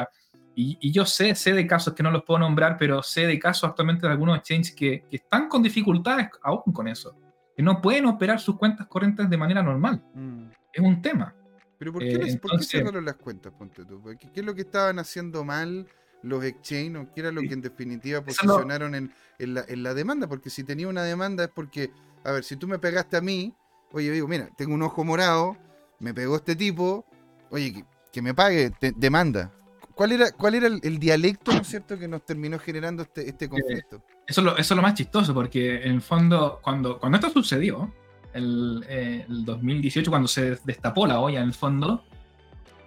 [0.55, 3.71] y, yo sé, sé de casos que no los puedo nombrar, pero sé de casos
[3.71, 7.15] actualmente de algunos exchanges que, que están con dificultades aún con eso,
[7.61, 10.03] que no pueden operar sus cuentas corrientes de manera normal.
[10.15, 10.47] Mm.
[10.73, 11.35] Es un tema.
[11.77, 14.03] Pero ¿por qué, eh, cerraron las cuentas, ponte tú?
[14.19, 15.87] ¿Qué, es lo que estaban haciendo mal
[16.23, 20.27] los exchange qué era lo que en definitiva posicionaron en, la, demanda?
[20.27, 21.91] Porque si tenía una demanda es porque,
[22.25, 23.55] a ver, si tú me pegaste a mí,
[23.93, 25.55] oye, digo, mira, tengo un ojo morado,
[25.99, 27.05] me pegó este tipo,
[27.51, 29.53] oye, que, me pague, demanda.
[30.01, 33.51] ¿Cuál era, cuál era el, dialecto, ¿no es cierto?, que nos terminó generando este, este
[33.51, 34.03] conflicto.
[34.27, 37.29] Eso es, lo, eso es lo más chistoso, porque en el fondo, cuando, cuando esto
[37.29, 37.93] sucedió,
[38.33, 42.03] el, 2018, eh, cuando se destapó la olla en el fondo,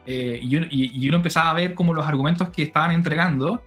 [0.08, 3.62] eh, y, uno, empezaba a ver como los argumentos que estaban entregando,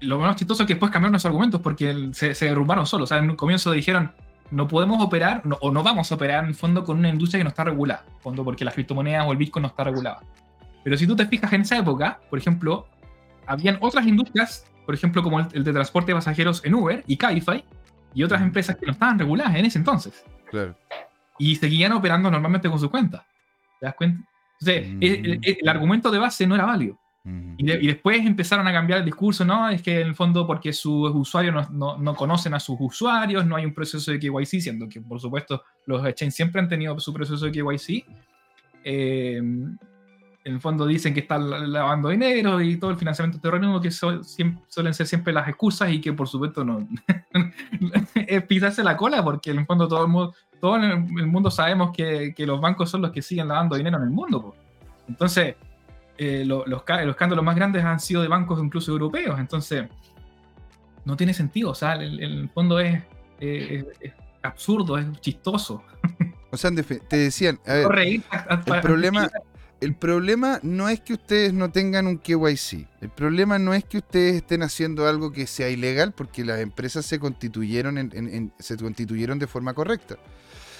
[0.00, 3.04] lo más chistoso es que después cambiaron los argumentos porque se, se, derrumbaron solos.
[3.04, 4.10] O sea, en un comienzo dijeron,
[4.50, 7.44] no podemos operar o no vamos a operar en el fondo con una industria que
[7.44, 10.22] no está regulada, fondo porque las criptomonedas o el Bitcoin no está regulada.
[10.84, 12.86] Pero si tú te fijas en esa época, por ejemplo,
[13.46, 17.16] habían otras industrias, por ejemplo, como el, el de transporte de pasajeros en Uber y
[17.16, 17.64] Cabify,
[18.14, 20.24] y otras empresas que no estaban reguladas en ese entonces.
[20.50, 20.76] Claro.
[21.38, 23.26] Y seguían operando normalmente con su cuenta.
[23.80, 24.22] ¿Te das cuenta?
[24.60, 26.98] Entonces, el, argumento de base no era válido.
[27.56, 29.68] y, después empezaron a cambiar el discurso, ¿no?
[29.68, 33.56] Es que en el fondo porque sus usuarios no, no, conocen a sus usuarios, no
[33.56, 37.12] hay un proceso de KYC, siendo que por supuesto los exchanges siempre han tenido su
[37.12, 38.04] proceso de KYC.
[38.84, 39.40] Eh,
[40.44, 44.94] en el fondo dicen que están lavando dinero y todo el financiamiento terrorismo, que suelen
[44.94, 46.86] ser siempre las excusas y que por supuesto no
[48.14, 51.90] es pisarse la cola, porque en el fondo todo el mundo, todo el mundo sabemos
[51.96, 54.54] que, que los bancos son los que siguen lavando dinero en el mundo.
[55.08, 55.56] Entonces,
[56.18, 59.38] eh, los, los, escándalos más grandes han sido de bancos incluso europeos.
[59.38, 59.84] Entonces,
[61.04, 61.70] no tiene sentido.
[61.70, 63.02] O sea, el, el fondo es,
[63.40, 63.84] es,
[64.42, 65.82] absurdo, es chistoso.
[66.50, 69.30] O sea, te decían, a ver, el problema,
[69.82, 72.86] el problema no es que ustedes no tengan un KYC.
[73.00, 77.04] El problema no es que ustedes estén haciendo algo que sea ilegal porque las empresas
[77.04, 80.18] se constituyeron, en, se constituyeron de forma correcta.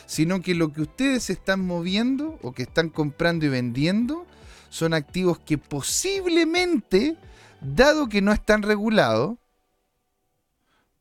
[0.06, 4.24] Sino que lo que ustedes están moviendo o que están comprando y vendiendo
[4.68, 7.16] son activos que posiblemente,
[7.60, 9.36] dado que no están regulados,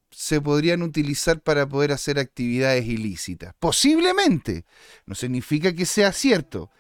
[0.09, 3.53] se podrían utilizar para poder hacer actividades ilícitas.
[3.59, 4.65] Posiblemente.
[5.05, 6.71] No significa que sea cierto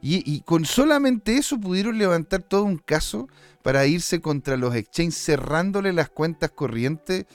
[0.00, 3.28] y, con solamente eso pudieron levantar todo un caso
[3.62, 7.26] para irse contra los exchanges cerrándole las cuentas corrientes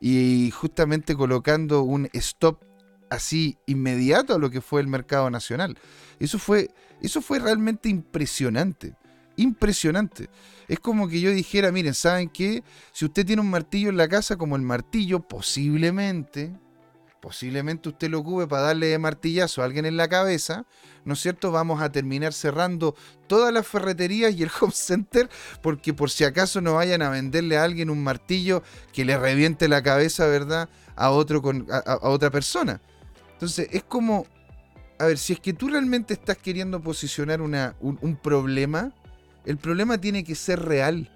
[0.00, 2.64] y justamente colocando un stop
[3.10, 5.78] así inmediato a lo que fue el mercado nacional.
[6.18, 6.70] Eso fue,
[7.02, 8.94] eso fue realmente impresionante.
[9.36, 10.28] Impresionante.
[10.66, 12.64] Es como que yo dijera, miren, ¿saben qué?
[12.92, 16.52] Si usted tiene un martillo en la casa, como el martillo, posiblemente,
[17.20, 20.66] posiblemente usted lo ocupe para darle martillazo a alguien en la cabeza,
[21.04, 21.50] ¿no es cierto?
[21.50, 22.94] Vamos a terminar cerrando
[23.26, 25.28] todas las ferreterías y el home center
[25.62, 29.68] porque por si acaso no vayan a venderle a alguien un martillo que le reviente
[29.68, 30.68] la cabeza, ¿verdad?
[30.96, 32.80] A, otro con, a, otra persona.
[33.32, 34.26] Entonces es como,
[34.98, 38.92] a ver, si es que tú realmente estás queriendo posicionar una, un problema,
[39.44, 41.10] el problema tiene que ser real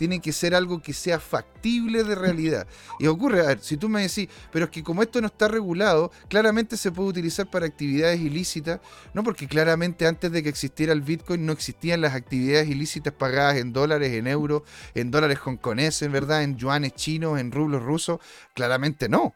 [0.00, 2.66] tiene que ser algo que sea factible de realidad.
[2.98, 5.46] Y ocurre, a ver, si tú me decís, pero es que como esto no está
[5.46, 8.80] regulado, claramente se puede utilizar para actividades ilícitas,
[9.12, 13.58] no porque claramente antes de que existiera el Bitcoin no existían las actividades ilícitas pagadas
[13.58, 14.62] en dólares, en euros,
[14.94, 16.44] en dólares hongkoneses, ¿verdad?
[16.44, 18.20] En yuanes chinos, en rublos rusos,
[18.54, 19.34] claramente no.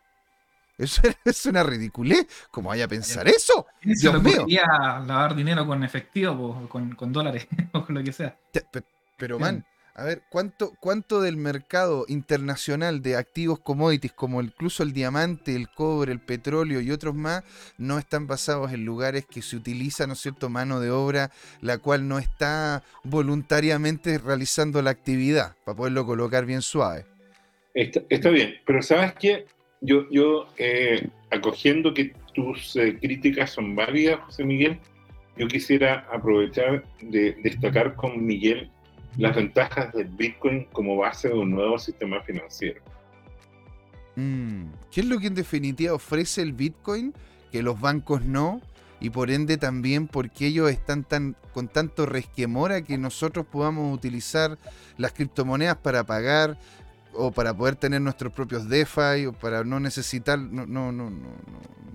[0.79, 2.27] Eso es una ridiculez.
[2.51, 3.67] ¿Cómo vaya a pensar eso?
[3.83, 4.47] Dios mío.
[4.49, 8.35] lavar dinero con efectivo, con, con dólares, o con lo que sea.
[9.19, 9.63] Pero, man,
[9.97, 15.69] a ver, ¿cuánto, ¿cuánto del mercado internacional de activos commodities como incluso el diamante, el
[15.69, 17.45] cobre, el petróleo y otros más
[17.79, 21.31] no están basados en lugares que se utiliza, ¿no es cierto?, mano de obra,
[21.61, 27.05] la cual no está voluntariamente realizando la actividad, para poderlo colocar bien suave.
[27.73, 29.47] Está, bien, pero ¿sabes qué?
[29.81, 34.81] Yo, yo eh, acogiendo que tus eh, críticas son válidas, José Miguel,
[35.37, 38.71] yo quisiera aprovechar de destacar con Miguel
[39.17, 42.81] las ventajas del Bitcoin como base de un nuevo sistema financiero.
[44.17, 47.13] Mm, ¿Qué es lo que en definitiva ofrece el Bitcoin
[47.51, 48.61] que los bancos no?
[49.01, 53.95] Y por ende también porque ellos están tan con tanto resquemor a que nosotros podamos
[53.95, 54.59] utilizar
[54.97, 56.57] las criptomonedas para pagar
[57.13, 61.29] o para poder tener nuestros propios DeFi o para no necesitar, no, no, no, no,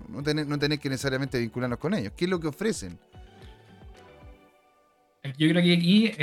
[0.08, 2.14] no, tener, no tener que necesariamente vincularnos con ellos.
[2.16, 2.98] ¿Qué es lo que ofrecen?
[5.38, 6.14] Yo creo que aquí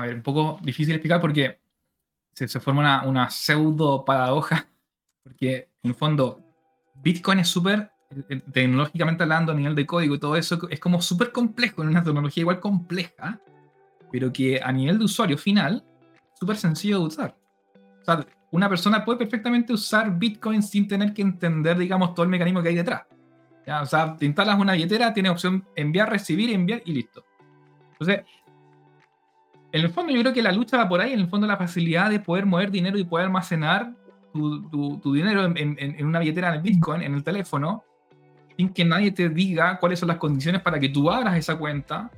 [0.00, 1.60] a ver, un poco difícil explicar porque
[2.32, 4.66] se, forma una, una, pseudo paradoja,
[5.22, 6.40] porque en el fondo
[6.94, 7.90] Bitcoin es súper,
[8.28, 11.88] eh, tecnológicamente hablando, a nivel de código y todo eso, es como súper complejo, en
[11.88, 13.40] una tecnología igual compleja,
[14.10, 15.84] pero que a nivel de usuario final,
[16.34, 17.36] súper sencillo de usar.
[18.00, 22.30] O sea, una persona puede perfectamente usar Bitcoin sin tener que entender, digamos, todo el
[22.30, 23.02] mecanismo que hay detrás.
[23.66, 23.82] ¿Ya?
[23.82, 27.24] O sea, te instalas una billetera, tienes opción enviar, recibir, enviar y listo.
[27.92, 28.24] Entonces,
[29.72, 31.56] en el fondo yo creo que la lucha va por ahí, en el fondo la
[31.56, 33.92] facilidad de poder mover dinero y poder almacenar
[34.32, 37.84] tu, dinero en, una billetera de Bitcoin, en el teléfono,
[38.56, 42.10] sin que nadie te diga cuáles son las condiciones para que tú abras esa cuenta,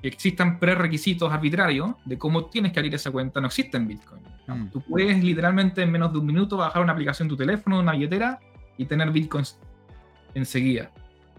[0.00, 4.22] que existan prerequisitos arbitrarios de cómo tienes que abrir esa cuenta, no existe en Bitcoin.
[4.46, 4.68] Mm.
[4.68, 7.92] Tú puedes literalmente en menos de un minuto bajar una aplicación en tu teléfono, una
[7.92, 8.38] billetera,
[8.76, 9.58] y tener Bitcoins
[10.34, 10.90] enseguida,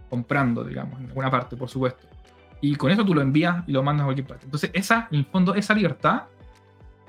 [0.09, 2.18] comprando, digamos, en alguna parte, por supuesto
[2.61, 4.45] y con eso tú lo envías y lo mandas a cualquier parte.
[4.45, 6.23] Entonces, esa, en el fondo, esa libertad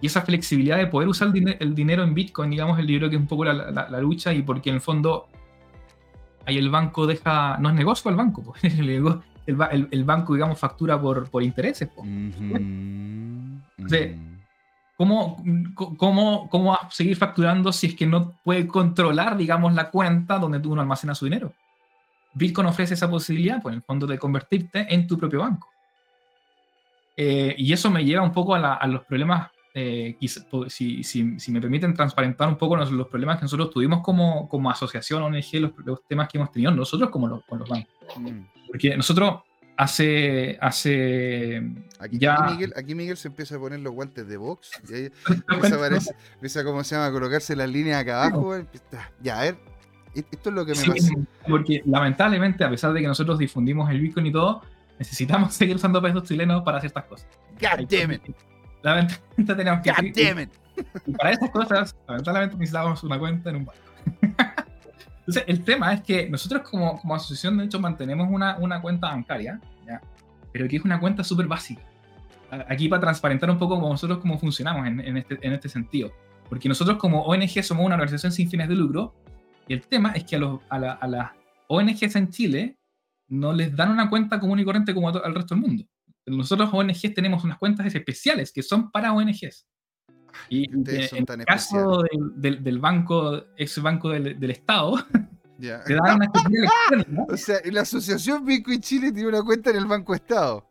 [0.01, 3.21] y esa flexibilidad de poder usar el, dinero en Bitcoin, digamos, el libro que es
[3.21, 5.29] un poco la, lucha y porque en el fondo
[6.47, 11.01] ahí el banco deja, no es negocio al banco, pues, el, el, banco, digamos, factura
[11.01, 11.89] por, por intereses.
[11.95, 12.09] Pues.
[13.77, 14.17] Entonces,
[14.97, 15.43] ¿cómo,
[15.75, 20.39] cómo, ¿cómo va a seguir facturando si es que no puede controlar, digamos, la cuenta
[20.39, 21.53] donde tú no almacenas su dinero?
[22.35, 25.69] Bitcoin ofrece esa posibilidad, pues en el fondo, de convertirte en tu propio banco.
[27.17, 30.17] Eh, y eso me lleva un poco a, los problemas, eh,
[30.69, 35.23] si, si, me permiten transparentar un poco los, problemas que nosotros tuvimos como, como asociación
[35.23, 37.93] ONG, los, los, temas que hemos tenido nosotros como los, con los bancos.
[38.17, 38.41] Mm.
[38.69, 39.41] Porque nosotros
[39.77, 41.63] hace, hace
[41.99, 42.35] aquí, ya...
[42.35, 45.13] Aquí Miguel, aquí Miguel, se empieza a poner los guantes de box, y ahí
[45.49, 48.55] empieza, a aparecer, empieza, ¿cómo se llama?, a colocarse las líneas acá abajo,
[49.23, 49.59] ya, a ver,
[50.15, 51.15] esto es lo que me pasa.
[51.49, 54.63] Porque lamentablemente, a pesar de que nosotros difundimos el Bitcoin y todo,
[54.99, 57.29] necesitamos seguir usando pesos chilenos para hacer estas cosas.
[57.61, 58.23] God damn it.
[58.83, 59.91] Lamentablemente tenemos que.
[59.91, 60.51] God damn it.
[61.07, 63.81] Y para esas cosas, lamentablemente necesitábamos una cuenta en un banco.
[65.21, 69.09] Entonces, el tema es que nosotros como, como asociación, de hecho, mantenemos una, una cuenta
[69.09, 70.01] bancaria, ¿ya?
[70.51, 71.83] pero que es una cuenta súper básica.
[72.69, 76.11] Aquí para transparentar un poco cómo nosotros cómo funcionamos en, en, este, en este sentido.
[76.49, 79.15] Porque nosotros como ONG somos una organización sin fines de lucro
[79.71, 81.31] y el tema es que a, los, a, la, a las
[81.69, 82.77] ONGs en Chile
[83.29, 85.85] no les dan una cuenta común y corriente como al resto del mundo.
[86.27, 89.69] Nosotros ONGs tenemos unas cuentas especiales que son para ONGs.
[90.49, 94.97] Y en el caso del, del, del, banco, ex banco del, del Estado,
[95.59, 95.85] Ya.
[95.85, 100.17] te dan una O sea, la asociación Bitcoin Chile tiene una cuenta en el Banco
[100.17, 100.67] Estado.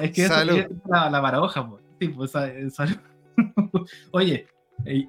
[0.00, 1.68] es que esa es la, la, paradoja.
[1.98, 2.32] Sí, pues,
[4.12, 4.46] Oye,
[4.84, 5.08] y,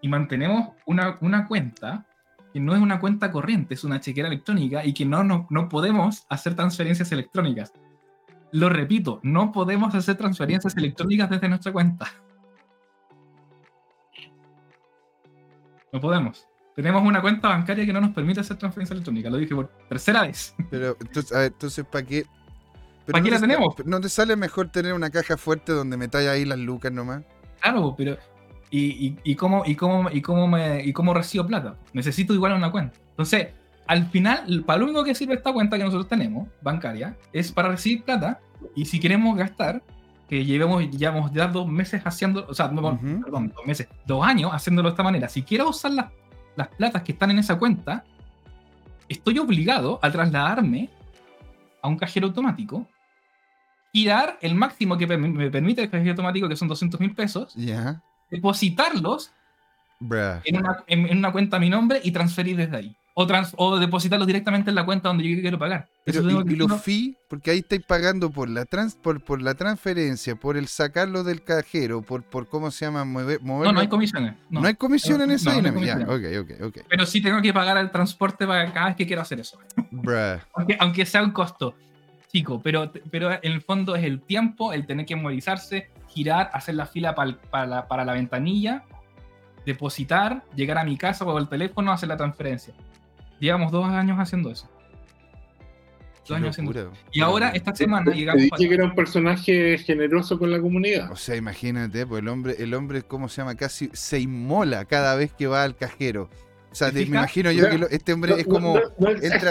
[0.00, 2.06] y, mantenemos una, una cuenta
[2.52, 5.68] que no es una cuenta corriente, es una chequera electrónica y que no, no, no
[5.68, 7.72] podemos hacer transferencias electrónicas.
[8.52, 12.06] Lo repito, no podemos hacer transferencias electrónicas desde nuestra cuenta.
[15.92, 16.46] No podemos.
[16.74, 19.28] Tenemos una cuenta bancaria que no nos permite hacer transferencia electrónica.
[19.28, 20.54] Lo dije por tercera vez.
[20.70, 22.24] Pero, entonces, a ver, entonces ¿para qué?
[23.06, 23.74] ¿Para qué la tenemos?
[23.84, 27.22] ¿No te sale mejor tener una caja fuerte donde metáis ahí las lucas nomás?
[27.60, 28.16] Claro, pero.
[28.74, 31.76] ¿Y, y, cómo, y, cómo, y, cómo me, ¿Y cómo recibo plata?
[31.92, 32.98] Necesito igual una cuenta.
[33.10, 33.48] Entonces,
[33.86, 37.68] al final, para lo único que sirve esta cuenta que nosotros tenemos, bancaria, es para
[37.68, 38.40] recibir plata.
[38.74, 39.82] Y si queremos gastar,
[40.26, 44.88] que llevemos, llevamos ya dos meses haciendo, o sea, perdón, dos meses, dos años haciéndolo
[44.88, 45.28] de esta manera.
[45.28, 46.06] Si quiero usar las,
[46.56, 48.04] las platas que están en esa cuenta,
[49.06, 50.88] estoy obligado a trasladarme
[51.82, 52.88] a un cajero automático
[53.92, 57.54] y dar el máximo que me permite el cajero automático, que son 200 mil pesos,
[58.32, 59.30] depositarlos
[60.00, 63.78] en una, en una, cuenta a mi nombre y transferir desde ahí o, trans, o
[63.78, 65.88] depositarlos directamente en la cuenta donde yo quiero pagar.
[66.04, 70.34] Pero, y, los fees, porque ahí estáis pagando por la trans, por, por la transferencia,
[70.34, 74.34] por el sacarlo del cajero, por, por cómo se llama mover, No, no hay comisiones.
[74.50, 76.06] No, hay comisión en esa dinámica.
[76.88, 79.58] Pero sí tengo que pagar el transporte para cada vez que quiero hacer eso.
[80.54, 81.74] aunque, aunque sea un costo
[82.32, 86.74] chico, pero, pero en el fondo es el tiempo, el tener que movilizarse, girar, hacer
[86.74, 88.84] la fila para, la, para la ventanilla,
[89.64, 92.74] depositar, llegar a mi casa o el teléfono, hacer la transferencia.
[93.40, 94.68] Llevamos dos años haciendo eso.
[96.28, 96.92] Dos años haciendo eso.
[97.10, 98.42] Y ahora, esta semana, llegamos.
[98.42, 101.10] Te dije que era un personaje generoso con la comunidad.
[101.10, 103.56] O sea, imagínate, pues el hombre, el hombre, ¿cómo se llama?
[103.56, 106.30] Casi se inmola cada vez que va al cajero.
[106.70, 108.78] O sea, me imagino yo que este hombre es como.
[108.98, 109.50] entra,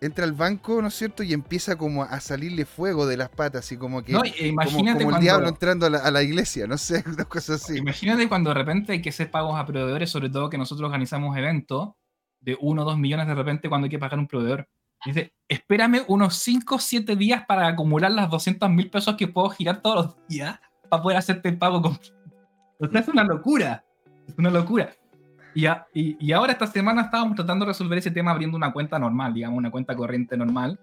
[0.00, 1.22] entra al banco, ¿no es cierto?
[1.22, 4.12] Y empieza como a salirle fuego de las patas, y como que.
[4.12, 7.78] No, imagínate como, el diablo entrando a la, iglesia, no sé, unas cosas así.
[7.78, 11.36] Imagínate cuando de repente hay que hacer pagos a proveedores, sobre todo que nosotros organizamos
[11.36, 11.90] eventos
[12.40, 14.68] de 1 o 2 millones de repente cuando hay que pagar un proveedor.
[15.04, 19.48] Dice, espérame unos 5 o 7 días para acumular las 200 mil pesos que puedo
[19.50, 22.14] girar todos los días para poder hacerte el pago completo.
[22.78, 23.84] O sea, es una locura.
[24.26, 24.94] Es una locura.
[25.54, 29.34] Y, y, ahora esta semana estábamos tratando de resolver ese tema abriendo una cuenta normal,
[29.34, 30.78] digamos, una cuenta corriente normal.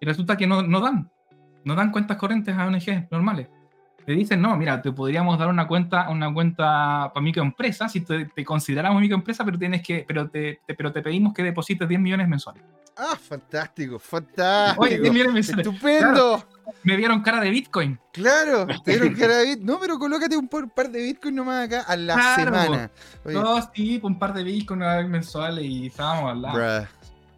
[0.00, 1.10] Y resulta que no, no dan.
[1.64, 3.48] No dan cuentas corrientes a ONG normales
[4.08, 8.24] te dicen, no, mira, te podríamos dar una cuenta, una cuenta para microempresa, si te,
[8.24, 12.26] te consideramos microempresa, pero tienes que, pero te, pero te pedimos que deposites 10 millones
[12.26, 12.62] mensuales.
[12.96, 14.82] Ah, fantástico, fantástico.
[14.82, 15.66] Oye, 10 millones mensuales.
[15.66, 16.42] Estupendo.
[16.82, 17.98] Me dieron cara de Bitcoin.
[18.12, 19.66] Claro, te dieron cara de Bitcoin.
[19.66, 22.90] No, pero colócate un par de Bitcoin nomás acá a la semana.
[23.24, 26.88] No, sí, un par de Bitcoin mensuales y estábamos hablando.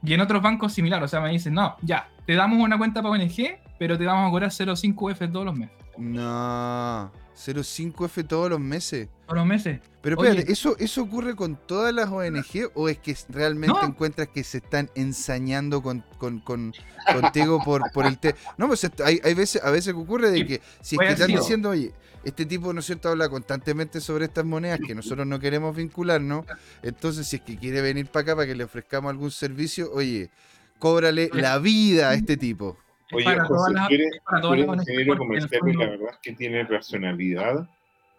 [0.02, 3.02] Y en otros bancos similares, o sea, me dicen, no, ya, te damos una cuenta
[3.02, 5.76] para ONG, pero te vamos a cobrar 0,5F todos los meses.
[5.98, 7.10] No.
[7.41, 9.09] 0,5F todos los meses.
[9.26, 9.80] Todos los meses.
[10.03, 14.45] Pero espérate, ¿eso, ¿eso ocurre con todas las ONG o es que realmente encuentras que
[14.45, 18.34] se están ensañando con, contigo por, por el té?
[18.59, 21.70] No, pues hay, hay, veces, a veces ocurre de que si es que están diciendo,
[21.70, 21.93] oye,
[22.24, 26.45] este tipo, ¿no es cierto?, habla constantemente sobre estas monedas que nosotros no queremos vincularnos.
[26.82, 30.30] Entonces, si es que quiere venir para acá para que le ofrezcamos algún servicio, oye,
[30.78, 32.76] cóbrale la vida a este tipo.
[33.12, 36.64] Oye, para José, tú eres, tú eres ingeniero comercial y la verdad es que tiene
[36.64, 37.68] racionalidad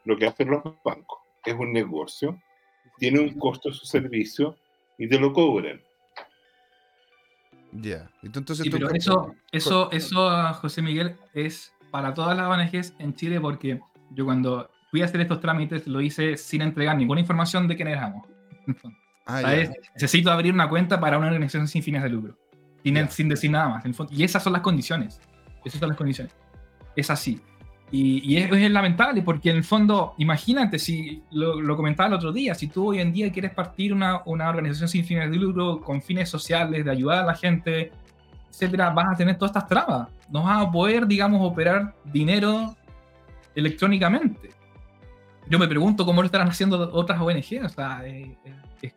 [0.06, 1.20] lo que hacen los bancos.
[1.46, 2.39] Es un negocio,
[2.98, 4.58] tiene un costo su servicio
[4.98, 5.82] y te lo cobran.
[7.74, 13.39] Ya, entonces pero eso, eso, eso, José Miguel, es para todas las ONGs en Chile
[13.39, 13.80] porque
[14.10, 17.88] yo cuando fui a hacer estos trámites lo hice sin entregar ninguna información de quién
[17.88, 18.28] éramos.
[19.28, 19.44] Ah,
[19.94, 22.38] Necesito abrir una cuenta para una organización sin fines de lucro
[23.10, 23.84] sin, decir nada más.
[24.12, 25.20] Y esas son las condiciones.
[25.64, 26.34] Esas son las condiciones.
[26.96, 27.40] Es así.
[27.94, 32.68] Y, es, lamentable porque en el fondo, imagínate, si lo, comentaba el otro día, si
[32.68, 36.30] tú hoy en día quieres partir una, una organización sin fines de lucro, con fines
[36.30, 37.92] sociales, de ayudar a la gente,
[38.50, 40.08] etcétera, vas a tener todas estas trabas.
[40.30, 42.76] No vas a poder, digamos, operar dinero
[43.56, 44.52] electrónicamente.
[45.50, 48.94] yo me pregunto cómo lo estarán haciendo otras ONG, o sea, es,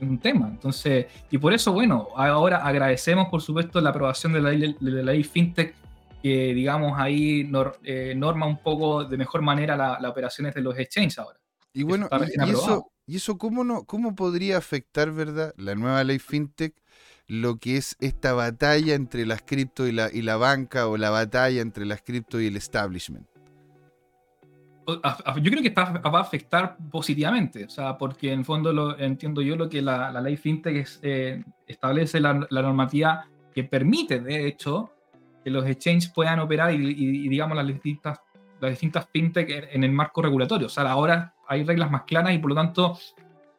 [0.00, 0.48] un tema.
[0.48, 4.90] Entonces, y por eso, bueno, ahora agradecemos, por supuesto, la aprobación de la ley, de
[5.02, 5.74] la ley FinTech,
[6.22, 7.50] que, digamos, ahí
[7.84, 11.38] eh, norma un poco de mejor manera las operaciones de los exchanges ahora.
[11.72, 15.54] Y bueno, y, eso, y eso cómo, no, cómo podría afectar, ¿verdad?
[15.56, 16.74] La nueva ley FinTech
[17.28, 21.10] lo que es esta batalla entre las cripto y la, y la banca o la
[21.10, 23.28] batalla entre las cripto y el establishment?
[24.88, 29.54] Yo creo que va a afectar positivamente, o sea, porque en fondo lo, entiendo yo
[29.54, 34.90] lo que la, ley FinTech eh, establece la, normativa que permite, de hecho,
[35.44, 38.18] que los exchanges puedan operar y, digamos las distintas,
[38.60, 40.68] las distintas FinTech en el marco regulatorio.
[40.68, 42.98] O sea, ahora hay reglas más claras y por lo tanto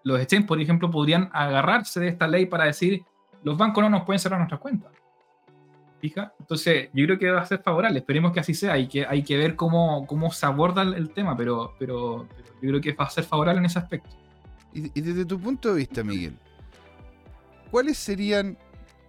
[0.04, 3.04] los exchanges, por ejemplo, podrían agarrarse de esta ley para decir,
[3.44, 4.92] los bancos no nos pueden cerrar nuestras cuentas.
[6.00, 6.34] Fija.
[6.40, 8.00] Entonces, yo creo que va a ser favorable.
[8.00, 8.74] Esperemos que así sea.
[8.74, 12.28] Hay que, hay que ver cómo, cómo se aborda el, tema, pero, pero,
[12.62, 14.10] yo creo que va a ser favorable en ese aspecto.
[14.74, 16.36] Y, y, desde tu punto de vista, Miguel,
[17.72, 18.58] ¿cuáles serían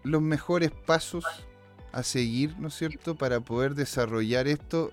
[0.03, 1.25] los mejores pasos
[1.93, 4.93] a seguir, ¿no es cierto?, para poder desarrollar esto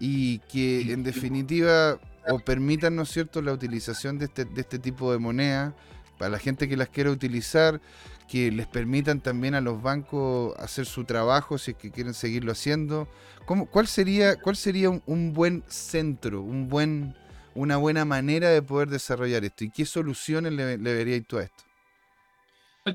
[0.00, 4.78] y que en definitiva o permitan, ¿no es cierto?, la utilización de este, de este
[4.78, 5.74] tipo de moneda
[6.18, 7.80] para la gente que las quiera utilizar,
[8.28, 12.52] que les permitan también a los bancos hacer su trabajo si es que quieren seguirlo
[12.52, 13.08] haciendo.
[13.46, 17.16] ¿Cómo, ¿Cuál sería, cuál sería un, buen centro, un buen,
[17.54, 19.64] una buena manera de poder desarrollar esto?
[19.64, 21.64] ¿Y qué soluciones le, le veríais tú a esto?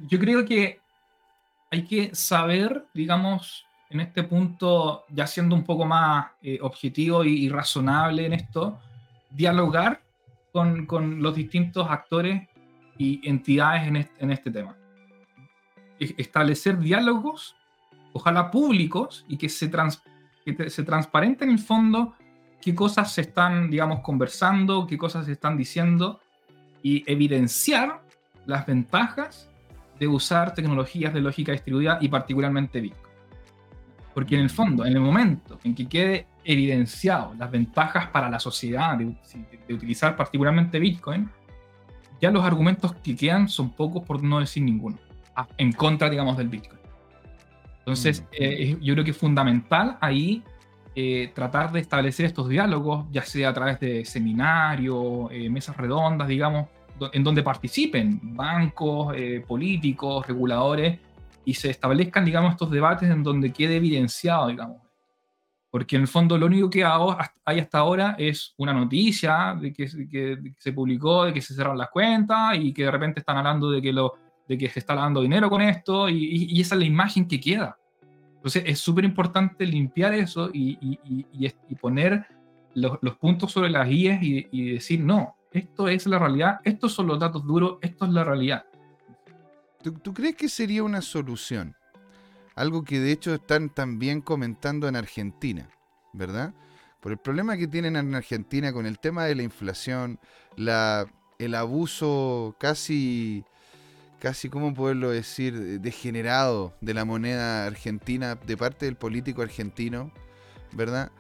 [0.08, 0.80] Yo creo que
[1.72, 7.50] hay que saber, digamos, en este punto, ya siendo un poco más eh, objetivo y,
[7.50, 8.80] razonable en esto,
[9.32, 10.02] dialogar
[10.52, 12.48] con, con, los distintos actores
[12.98, 14.76] y entidades en en este tema
[16.00, 17.56] establecer diálogos,
[18.14, 20.02] ojalá públicos, y que se, trans,
[20.46, 22.16] que se transparente en el fondo
[22.62, 26.20] qué cosas se están, digamos, conversando, qué cosas se están diciendo,
[26.82, 28.02] y evidenciar
[28.46, 29.50] las ventajas
[30.00, 33.14] de usar tecnologías de lógica distribuida y particularmente Bitcoin.
[34.14, 38.40] Porque en el fondo, en el momento en que quede evidenciado las ventajas para la
[38.40, 39.16] sociedad de,
[39.68, 41.30] de utilizar particularmente Bitcoin,
[42.22, 44.98] ya los argumentos que quedan son pocos por no decir ninguno
[45.58, 46.84] en contra, digamos, del Bitcoin.
[47.80, 48.26] Entonces, mm.
[48.32, 50.44] eh, yo creo que es fundamental ahí
[50.96, 56.28] eh, tratar de establecer estos diálogos, ya sea a través de seminarios, eh, mesas redondas,
[56.28, 56.68] digamos,
[57.12, 59.16] en donde participen bancos,
[59.48, 61.00] políticos, reguladores,
[61.44, 64.78] y se establezcan, digamos, estos debates en donde quede evidenciado, digamos.
[65.72, 69.88] Porque en el fondo lo único que hay hasta ahora es una noticia de que,
[70.08, 73.72] que, se publicó, de que se cerraron las cuentas y que de repente están hablando
[73.72, 74.14] de que lo,
[74.48, 77.78] de que se está dando dinero con esto y, esa es la imagen que queda.
[78.36, 80.98] Entonces es súper importante limpiar eso y,
[81.80, 82.26] poner
[82.74, 87.20] los, puntos sobre las guías y, decir, no, esto es la realidad, estos son los
[87.20, 88.66] datos duros, esto es la realidad.
[89.82, 91.76] ¿Tú, crees que sería una solución?
[92.56, 95.70] Algo que de hecho están también comentando en Argentina,
[96.14, 96.54] ¿verdad?
[97.00, 100.20] Por el problema que tienen en Argentina con el tema de la inflación,
[100.56, 101.06] la,
[101.38, 103.44] el abuso casi
[104.24, 110.14] casi, ¿cómo poderlo decir?, degenerado de la moneda argentina de parte del político argentino,
[110.72, 111.12] ¿verdad?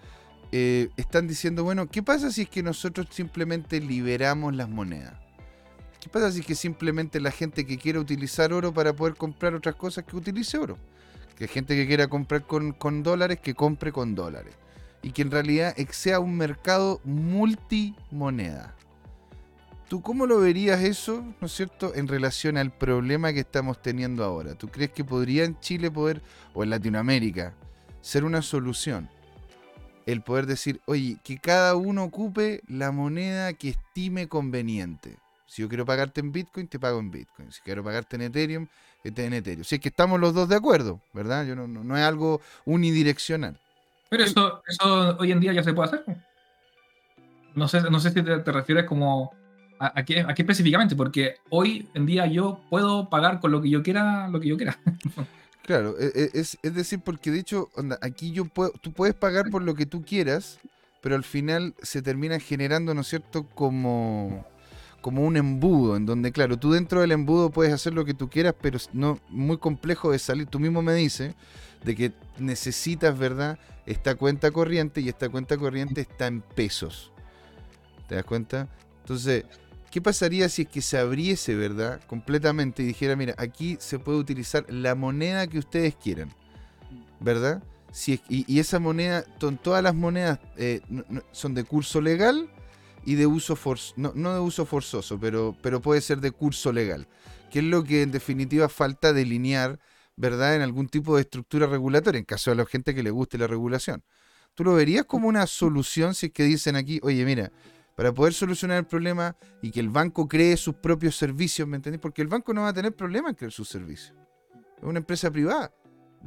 [0.54, 5.16] Eh, están diciendo, bueno, ¿qué pasa si es que nosotros simplemente liberamos las monedas?
[6.00, 9.54] ¿Qué pasa si es que simplemente la gente que quiera utilizar oro para poder comprar
[9.54, 10.78] otras cosas que utilice oro?
[11.38, 14.56] Que gente que quiera comprar con, con dólares, que compre con dólares.
[15.02, 18.74] Y que en realidad sea un mercado multimoneda.
[19.94, 24.24] ¿Tú cómo lo verías eso, no es cierto, en relación al problema que estamos teniendo
[24.24, 24.56] ahora?
[24.56, 26.20] ¿Tú crees que podría en Chile poder,
[26.56, 27.54] o en Latinoamérica,
[28.02, 29.08] ser una solución?
[30.08, 35.20] El poder decir, oye, que cada uno ocupe la moneda que estime conveniente.
[35.46, 37.52] Si yo quiero pagarte en Bitcoin, te pago en Bitcoin.
[37.52, 38.66] Si quiero pagarte en Ethereum,
[39.04, 39.64] te en Ethereum.
[39.64, 41.46] Si es que estamos los dos de acuerdo, ¿verdad?
[41.46, 43.60] Yo no, no, es algo unidireccional.
[44.10, 46.04] Pero eso, eso hoy en día ya se puede hacer.
[47.54, 49.43] No sé, no sé si te refieres como
[49.80, 50.96] ¿A, qué, específicamente?
[50.96, 54.58] Porque hoy en día yo puedo pagar con lo que yo quiera, lo que yo
[54.58, 54.78] quiera.
[55.66, 57.70] Claro, e, e, es, decir, porque de hecho,
[58.02, 60.60] aquí yo puedo, tú puedes pagar por lo que tú quieras,
[61.02, 64.46] pero al final se termina generando, ¿no es cierto?, como,
[65.00, 68.30] como un embudo, en donde, claro, tú dentro del embudo puedes hacer lo que tú
[68.30, 70.48] quieras, pero no muy complejo de salir.
[70.48, 71.34] Tú mismo me dices
[71.86, 77.14] de que necesitas, ¿verdad?, esta cuenta corriente y esta cuenta corriente está en pesos.
[78.08, 78.68] ¿Te das cuenta?
[79.04, 79.46] Entonces,
[79.94, 84.18] ¿Qué pasaría si es que se abriese, verdad, completamente y dijera, mira, aquí se puede
[84.18, 86.34] utilizar la moneda que ustedes quieran,
[87.20, 87.62] ¿verdad?
[87.92, 89.24] Si y, esa moneda,
[89.62, 90.82] todas las monedas eh,
[91.32, 92.50] son de curso legal
[93.06, 96.74] y de uso forzoso, no, no, de uso forzoso, pero, pero puede ser de curso
[96.74, 97.08] legal,
[97.52, 99.80] que es lo que en definitiva falta delinear,
[100.16, 103.38] ¿verdad?, en algún tipo de estructura regulatoria, en caso de la gente que le guste
[103.38, 104.04] la regulación.
[104.56, 107.52] ¿Tú lo verías como una solución si es que dicen aquí, oye, mira,
[108.04, 112.02] para poder solucionar el problema y que el banco cree sus propios servicios, ¿me entendés?
[112.02, 114.14] Porque el banco no va a tener problema en crear sus servicios.
[114.76, 115.72] Es una empresa privada.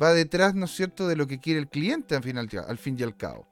[0.01, 2.97] Va detrás, ¿no es cierto?, de lo que quiere el cliente al fin, al fin
[2.99, 3.47] y al cabo.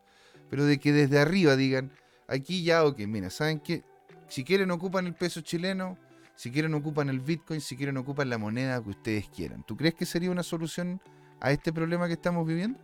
[0.49, 1.93] Pero de que desde arriba digan,
[2.27, 3.85] aquí ya, ok, mira, ¿saben qué?
[4.27, 5.99] Si quieren ocupan el peso chileno,
[6.35, 9.65] si quieren ocupan el Bitcoin, si quieren ocupan la moneda que ustedes quieran.
[9.65, 10.99] ¿Tú crees que sería una solución
[11.43, 12.81] a este problema que estamos viviendo?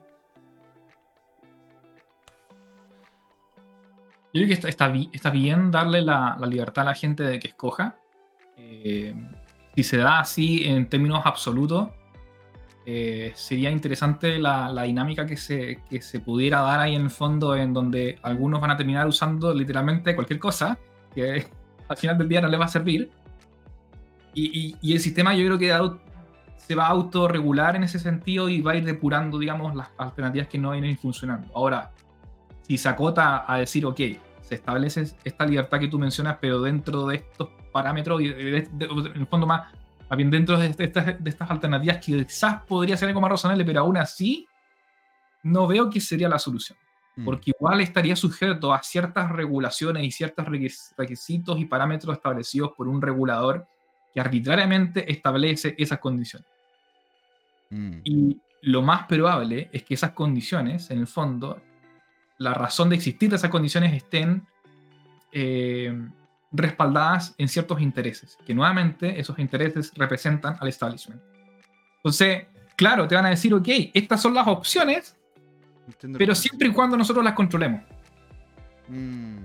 [4.32, 7.96] Yo creo que está, está, bien darle la, libertad a la gente de que escoja.
[8.56, 9.14] Eh,
[9.74, 11.88] si se da así en términos absolutos,
[12.86, 17.56] eh, sería interesante la, dinámica que se, que se pudiera dar ahí en el fondo,
[17.56, 20.78] en donde algunos van a terminar usando literalmente cualquier cosa
[21.14, 21.46] que
[21.88, 23.10] al final del día no les va a servir.
[24.32, 25.98] Y, y, el sistema yo creo que
[26.56, 30.46] se va a autorregular en ese sentido y va a ir depurando, digamos, las alternativas
[30.46, 31.48] que no vienen funcionando.
[31.52, 31.90] Ahora,
[32.70, 33.98] si se acota a decir, ok,
[34.42, 38.70] se establece esta libertad que tú mencionas, pero dentro de estos parámetros, y en
[39.16, 39.72] el fondo más,
[40.16, 43.96] bien dentro de, estas, de estas alternativas quizás podría ser algo más razonable, pero aún
[43.96, 44.46] así
[45.42, 46.78] no veo que sería la solución.
[47.16, 47.24] Mm.
[47.24, 53.02] Porque igual estaría sujeto a ciertas regulaciones y ciertos requisitos y parámetros establecidos por un
[53.02, 53.66] regulador
[54.14, 56.46] que arbitrariamente establece esas condiciones.
[57.70, 57.98] Mm.
[58.04, 61.60] Y lo más probable es que esas condiciones, en el fondo,
[62.40, 64.46] la razón de existir de esas condiciones estén
[65.30, 65.94] eh,
[66.50, 71.20] respaldadas en ciertos intereses, que nuevamente esos intereses representan al establishment.
[71.96, 75.18] Entonces, claro, te van a decir, ok, estas son las opciones,
[76.16, 77.82] pero siempre y cuando nosotros las controlemos.
[78.88, 79.36] Mm.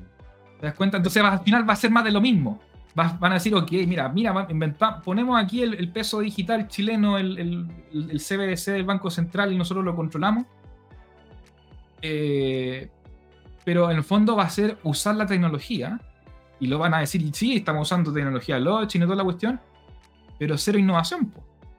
[0.62, 0.96] ¿Te das cuenta?
[0.96, 2.62] Entonces al final va a ser más de lo mismo.
[2.94, 4.48] van a decir, ok, mira, mira,
[5.04, 9.84] ponemos aquí el, peso digital chileno, el, el, el, CBDC del Banco Central y nosotros
[9.84, 10.46] lo controlamos.
[12.02, 12.90] Eh,
[13.64, 16.00] pero en el fondo va a ser usar la tecnología
[16.60, 19.60] y lo van a decir, sí, estamos usando tecnología blockchain y toda la cuestión,
[20.38, 21.34] pero cero innovación.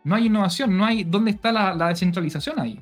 [0.05, 1.05] No hay innovación, no hay.
[1.05, 2.81] ¿Dónde está la, descentralización ahí?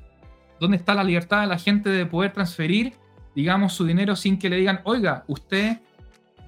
[0.61, 2.95] ¿Dónde está la libertad de la gente de poder transferir,
[3.35, 5.81] digamos, su dinero sin que le digan, oiga, usted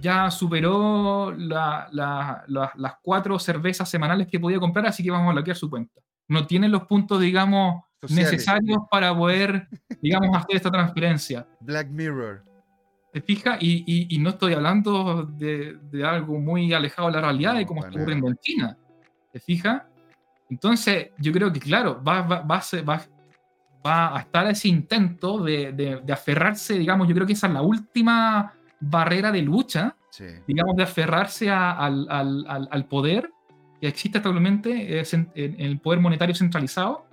[0.00, 5.70] ya superó las cuatro cervezas semanales que podía comprar, así que vamos a bloquear su
[5.70, 6.00] cuenta?
[6.28, 9.68] No tiene los puntos, digamos, necesarios para poder,
[10.02, 11.46] digamos, hacer esta transferencia.
[11.60, 12.44] Black Mirror.
[13.12, 13.58] ¿Te fijas?
[13.60, 18.28] Y, no estoy hablando de, algo muy alejado de la realidad de cómo está ocurriendo
[18.28, 18.76] en China.
[19.32, 19.82] ¿Te fijas?
[20.50, 23.02] Entonces, yo creo que, claro, va, va, va, va,
[23.86, 27.62] va a estar ese intento de, de, aferrarse, digamos, yo creo que esa es la
[27.62, 29.96] última barrera de lucha,
[30.46, 33.30] digamos, de aferrarse al, al, al, poder
[33.80, 37.05] que existe actualmente en, el poder monetario centralizado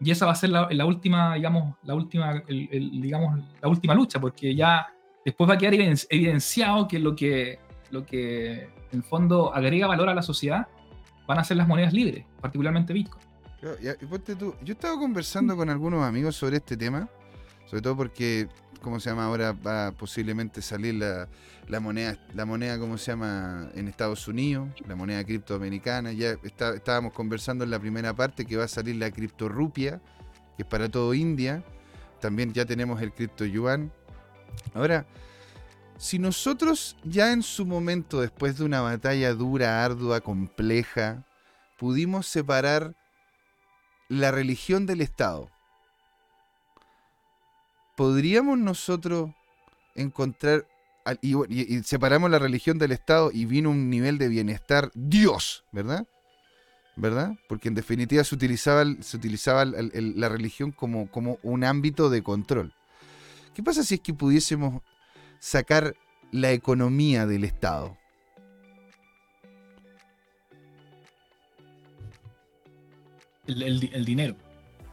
[0.00, 4.54] y esa va a ser la, última, digamos, la última, digamos, la última lucha, porque
[4.54, 4.86] ya
[5.24, 7.58] después va a quedar evidenciado que lo que,
[7.90, 10.68] lo que en fondo agrega valor a la sociedad
[11.26, 13.24] van a ser las monedas libres, particularmente Bitcoin.
[13.60, 13.72] Yo,
[14.62, 17.08] yo estaba conversando con algunos amigos sobre este tema,
[17.66, 18.48] sobre todo porque,
[18.82, 19.26] ¿cómo se llama?
[19.26, 21.28] Ahora va posiblemente salir la,
[21.68, 23.70] la moneda, la moneda, ¿cómo se llama?
[23.74, 26.12] En Estados Unidos, la moneda criptoamericana.
[26.12, 30.00] Ya estábamos conversando en la primera parte que va a salir la criptorrupia,
[30.56, 31.62] que es para todo India.
[32.20, 33.92] También ya tenemos el cripto yuan.
[34.74, 35.06] Ahora,
[35.98, 41.24] si nosotros ya en su momento, después de una batalla dura, ardua, compleja,
[41.76, 42.94] pudimos separar
[44.08, 45.50] la religión del Estado,
[47.98, 49.30] ¿podríamos nosotros
[49.96, 50.68] encontrar
[51.20, 56.06] y, separamos la religión del Estado y vino un nivel de bienestar Dios, ¿verdad?
[56.94, 57.32] ¿Verdad?
[57.48, 62.72] Porque en definitiva se utilizaba, se utilizaba la religión como, como un ámbito de control.
[63.52, 64.80] ¿Qué pasa si es que pudiésemos
[65.40, 65.96] sacar
[66.30, 67.98] la economía del Estado?
[73.48, 74.36] El, dinero.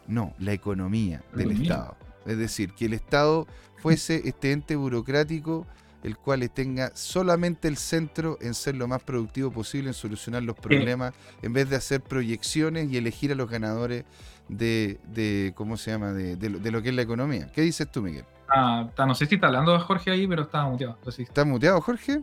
[0.07, 1.95] No, la economía del Estado.
[2.25, 3.47] Es decir, que el Estado
[3.77, 5.65] fuese este ente burocrático
[6.05, 10.55] el cual tenga solamente el centro en ser lo más productivo posible, en solucionar los
[10.55, 14.05] problemas, en vez de hacer proyecciones y elegir a los ganadores
[14.47, 17.51] de, ¿cómo se llama?, de, lo, que es la economía.
[17.51, 18.23] ¿Qué dices tú, Miguel?
[18.47, 20.95] Ah, no sé si está hablando Jorge ahí, pero estaba muteado.
[21.17, 22.21] ¿Está muteado, Jorge?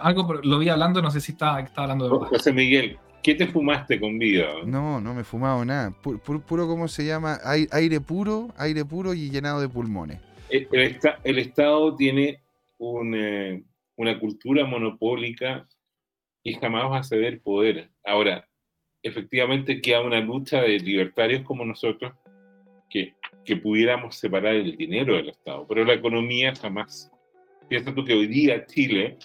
[0.00, 2.26] Algo lo vi hablando, no sé si está, está hablando de...
[2.26, 4.46] José Miguel, ¿qué te fumaste con vida?
[4.66, 5.90] No, no me he fumado nada.
[5.90, 7.38] Puro, ¿cómo se llama?
[7.72, 10.20] Aire puro, aire puro y llenado de pulmones.
[10.50, 12.42] el Estado tiene
[12.78, 13.64] un, eh,
[13.96, 15.66] una cultura monopólica
[16.42, 17.90] y jamás va a ceder poder.
[18.04, 18.46] Ahora,
[19.02, 22.12] efectivamente queda una lucha de libertarios como nosotros
[22.90, 23.14] que,
[23.44, 27.10] que pudiéramos separar el dinero del Estado, pero la economía jamás.
[27.68, 29.16] Piensa tú que hoy día Chile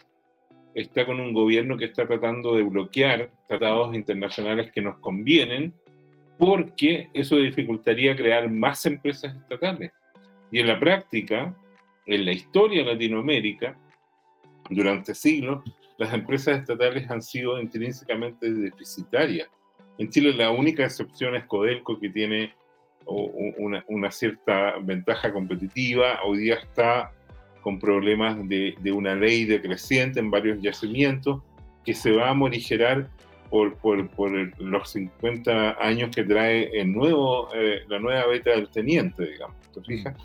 [0.74, 5.74] está con un gobierno que está tratando de bloquear tratados internacionales que nos convienen,
[6.38, 9.92] porque eso dificultaría crear más empresas estatales.
[10.52, 11.54] Y en la práctica,
[12.06, 13.78] en la historia de Latinoamérica,
[14.70, 15.64] durante siglos,
[15.98, 19.50] las empresas estatales han sido intrínsecamente deficitarias.
[19.98, 22.54] En Chile la única excepción es Codelco, que tiene
[23.06, 26.22] una, una cierta ventaja competitiva.
[26.24, 27.12] Hoy día está
[27.62, 31.42] con problemas de, de, una ley decreciente en varios yacimientos
[31.86, 33.10] que se va a morigerar
[33.50, 34.32] por, por, por
[34.62, 39.58] los 50 años que trae el nuevo, eh, la nueva beta del teniente, digamos.
[39.74, 40.16] ¿Te fijas?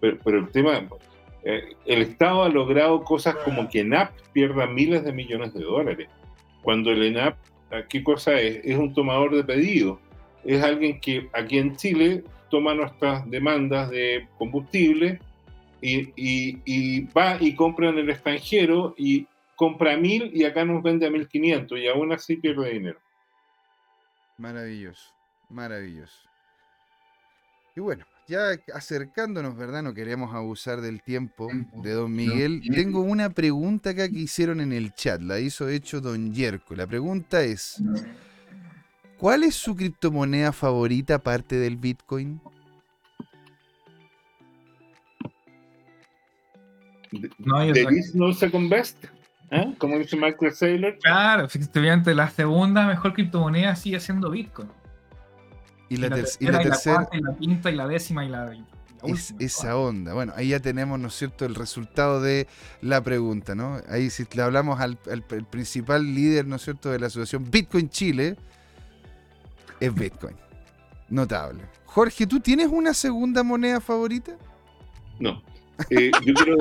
[0.00, 0.88] Pero, pero el tema,
[1.44, 6.08] eh, el Estado ha logrado cosas como que ENAP pierda miles de millones de dólares.
[6.62, 7.36] Cuando el ENAP,
[7.88, 8.60] ¿qué cosa es?
[8.64, 9.98] Es un tomador de pedidos.
[10.44, 15.18] Es alguien que aquí en Chile toma nuestras demandas de combustible
[15.84, 19.26] y, va y compra en el extranjero y
[19.56, 22.98] compra mil y acá nos vende a mil quinientos y aún así pierde dinero.
[24.38, 25.12] Maravilloso,
[25.48, 26.18] maravilloso.
[27.76, 29.82] Y bueno, ya acercándonos, ¿verdad?
[29.82, 31.48] No queremos abusar del tiempo
[31.82, 32.62] de don Miguel.
[32.72, 36.74] Tengo una pregunta acá que hicieron en el chat, la hizo hecho don Yerko.
[36.74, 37.82] La pregunta es,
[39.18, 42.40] ¿cuál es su criptomoneda favorita aparte del Bitcoin?
[47.38, 49.04] No, There is no second best.
[49.50, 49.74] ¿eh?
[49.78, 50.98] Como dice Michael Saylor.
[50.98, 54.68] Claro, efectivamente, la segunda mejor criptomoneda sigue siendo Bitcoin.
[55.88, 56.62] Y la, tercera.
[56.62, 58.56] Y la, y la quinta y la décima y la.
[59.04, 60.14] es, esa onda.
[60.14, 62.48] Bueno, ahí ya tenemos, ¿no es cierto?, el resultado de
[62.80, 63.80] la pregunta, ¿no?
[63.88, 64.96] Ahí si le hablamos al,
[65.50, 68.36] principal líder, ¿no es cierto?, de la asociación Bitcoin Chile,
[69.78, 70.36] es Bitcoin.
[71.10, 71.64] Notable.
[71.84, 74.36] Jorge, ¿tú tienes una segunda moneda favorita?
[75.20, 75.42] No.
[75.90, 76.56] Eh, yo quiero.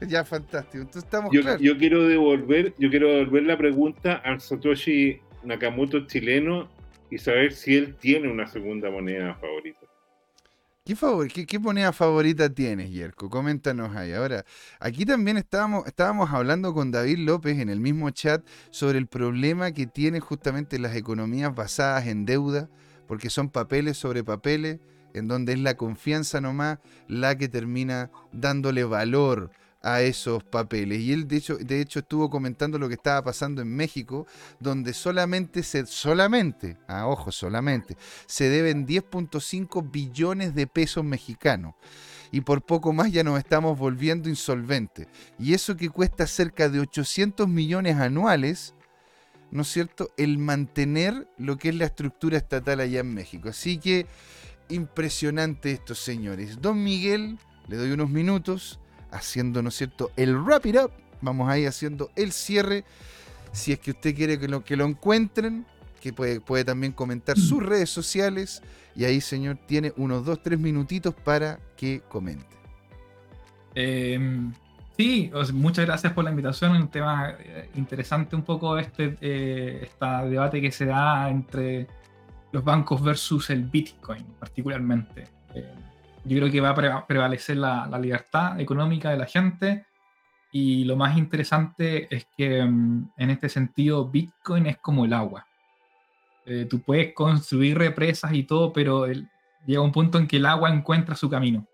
[0.08, 0.78] ya, fantástico.
[0.78, 6.68] Entonces estamos yo, yo, quiero devolver, yo quiero devolver la pregunta al Satoshi Nakamoto chileno
[7.10, 9.80] y saber si él tiene una segunda moneda favorita.
[10.84, 13.28] ¿Qué, favor, qué, moneda favorita tienes, Yerko?
[13.28, 14.14] Coméntanos ahí.
[14.14, 14.46] Ahora,
[14.80, 19.72] aquí también estábamos, estábamos hablando con David López en el mismo chat sobre el problema
[19.72, 22.70] que tienen justamente las economías basadas en deuda,
[23.06, 24.78] porque son papeles sobre papeles
[25.14, 29.50] en donde es la confianza nomás la que termina dándole valor
[29.82, 31.00] a esos papeles.
[31.00, 34.26] Y él de hecho, de hecho estuvo comentando lo que estaba pasando en México,
[34.60, 37.96] donde solamente se, solamente, a ojo, solamente,
[38.26, 41.74] se deben 10.5 billones de pesos mexicanos.
[42.30, 45.06] Y por poco más ya nos estamos volviendo insolventes.
[45.38, 48.74] Y eso que cuesta cerca de 800 millones anuales,
[49.50, 53.48] ¿no es cierto?, el mantener lo que es la estructura estatal allá en México.
[53.48, 54.06] Así que
[54.68, 56.60] impresionante estos señores.
[56.60, 57.38] Don Miguel,
[57.68, 58.78] le doy unos minutos
[59.10, 60.90] haciendo, ¿no es cierto?, el wrap it up.
[61.20, 62.84] Vamos ahí haciendo el cierre.
[63.52, 65.66] Si es que usted quiere que lo, que lo encuentren,
[66.00, 68.62] que puede, puede también comentar sus redes sociales.
[68.94, 72.46] Y ahí, señor, tiene unos dos, tres minutitos para que comente.
[73.74, 74.52] Em,
[74.96, 76.72] sí, muchas gracias por la invitación.
[76.72, 81.86] Un tema eh, interesante un poco este, eh, este debate que se da entre
[82.52, 85.28] los bancos versus el Bitcoin particularmente.
[85.54, 85.74] Eh,
[86.24, 89.86] yo creo que va a prevalecer la, libertad económica de la gente
[90.52, 95.46] y lo más interesante es que mm, en este sentido Bitcoin es como el agua.
[96.46, 99.06] Eh, tú puedes construir represas y todo, pero
[99.66, 101.66] llega un punto en que el agua encuentra su camino.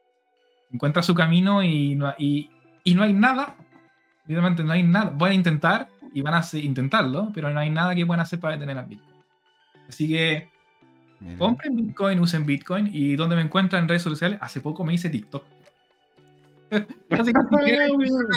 [0.72, 2.50] Encuentra su camino y no, y,
[2.82, 3.56] y no hay nada,
[4.26, 5.12] literalmente no hay nada.
[5.14, 8.54] Van a intentar y van a intentarlo, pero no hay nada que puedan hacer para
[8.54, 9.14] detener a Bitcoin.
[9.88, 10.53] Así que
[11.38, 12.90] Compren Bitcoin, usen Bitcoin.
[12.92, 14.38] ¿Y dónde me encuentran en redes sociales?
[14.42, 15.44] Hace poco me hice TikTok.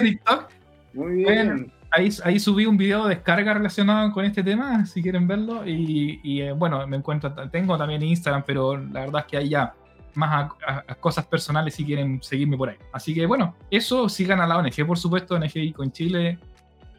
[0.02, 0.52] TikTok.
[0.94, 1.72] Muy bien.
[1.92, 5.68] ahí, ahí, subí un video de descarga relacionado con este tema, si quieren verlo.
[5.68, 9.74] Y, eh, bueno, me encuentro, tengo también Instagram, pero la verdad es que hay ya
[10.16, 12.78] más a, cosas personales si quieren seguirme por ahí.
[12.92, 16.40] Así que bueno, eso sigan a la ONG, por supuesto, ONG Bitcoin Chile,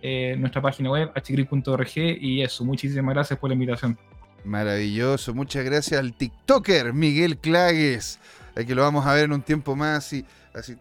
[0.00, 1.96] eh, nuestra página web, hgrid.org.
[1.96, 3.98] Y eso, muchísimas gracias por la invitación.
[4.48, 8.18] Maravilloso, muchas gracias al TikToker Miguel Clagues.
[8.54, 10.24] que lo vamos a ver en un tiempo más y
[10.54, 10.74] así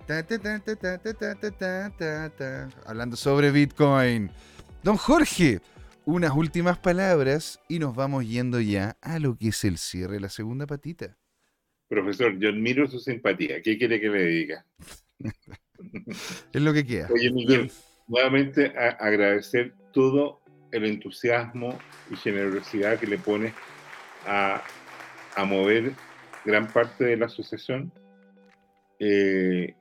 [2.85, 4.31] hablando sobre Bitcoin.
[4.83, 5.59] Don Jorge,
[6.05, 10.29] unas últimas palabras y nos vamos yendo ya a lo que es el cierre, la
[10.29, 11.17] segunda patita.
[11.89, 13.61] Profesor, yo admiro su simpatía.
[13.61, 14.65] ¿Qué quiere que le diga?
[16.53, 17.09] es lo que queda.
[17.13, 17.69] Oye, Miguel,
[18.07, 20.39] nuevamente agradecer todo
[20.77, 21.77] el entusiasmo
[22.11, 23.53] y generosidad que le pone
[24.25, 24.63] a,
[25.45, 25.91] mover
[26.45, 27.91] gran parte de la asociación,
[28.99, 29.75] eh,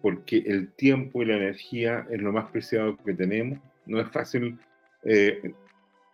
[0.00, 3.58] porque el tiempo y la energía es lo más preciado que tenemos.
[3.84, 4.58] No es fácil
[5.04, 5.52] eh,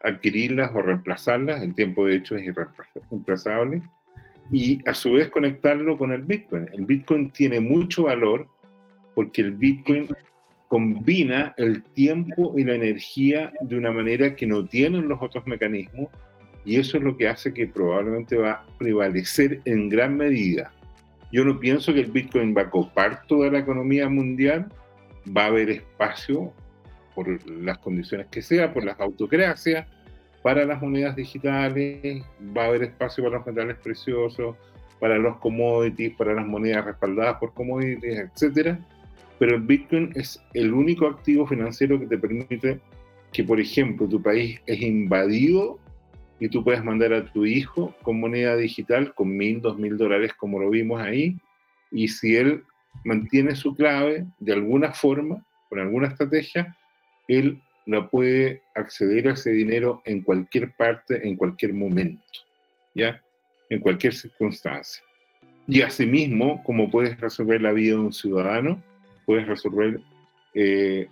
[0.03, 3.83] adquirirlas o reemplazarlas, el tiempo de hecho es irreemplazable,
[4.51, 6.69] y a su vez conectarlo con el Bitcoin.
[6.73, 8.49] El Bitcoin tiene mucho valor
[9.15, 10.09] porque el Bitcoin
[10.71, 16.09] combina el tiempo y la energía de una manera que no tienen los otros mecanismos
[16.65, 20.71] y eso es lo que hace que probablemente va a prevalecer en gran medida.
[21.33, 24.69] Yo no pienso que el Bitcoin va a copar toda la economía mundial,
[25.37, 26.53] va a haber espacio
[27.17, 29.89] por las condiciones que sea, por las autocracias,
[30.41, 32.23] para las monedas digitales,
[32.57, 34.55] va a haber espacio para los metales preciosos,
[35.01, 38.79] para los commodities, para las monedas respaldadas por commodities, etcétera
[39.41, 42.79] pero el Bitcoin es el único activo financiero que te permite
[43.33, 45.79] que, por ejemplo, tu país es invadido
[46.39, 50.35] y tú puedes mandar a tu hijo con moneda digital, con mil, dos mil dólares,
[50.35, 51.39] como lo vimos ahí,
[51.91, 52.65] y si él
[53.03, 56.77] mantiene su clave de alguna forma, con alguna estrategia,
[57.27, 62.23] él no puede acceder a ese dinero en cualquier parte, en cualquier momento,
[62.95, 63.23] ¿ya?
[63.71, 65.03] En cualquier circunstancia.
[65.67, 68.83] Y asimismo, como puedes resolver la vida de un ciudadano,
[69.25, 70.01] puedes resolver
[70.55, 71.09] eh,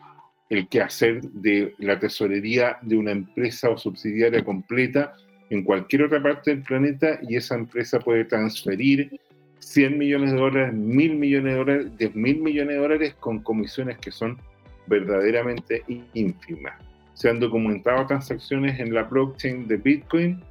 [0.48, 5.14] el quehacer de la tesorería de una empresa o subsidiaria completa
[5.50, 9.20] en cualquier otra parte del planeta y esa empresa puede transferir
[9.60, 13.98] 100 millones de dólares, 1000 millones de dólares, 10 mil millones de dólares con comisiones
[13.98, 14.38] que son
[14.86, 15.82] verdaderamente
[16.14, 16.74] ínfimas.
[17.14, 20.42] Se han documentado transacciones en la blockchain de Bitcoin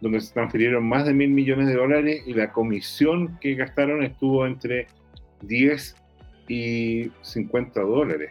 [0.00, 4.46] donde se transfirieron más de mil millones de dólares y la comisión que gastaron estuvo
[4.46, 4.86] entre
[5.42, 5.96] 10
[6.48, 8.30] y 50 dólares.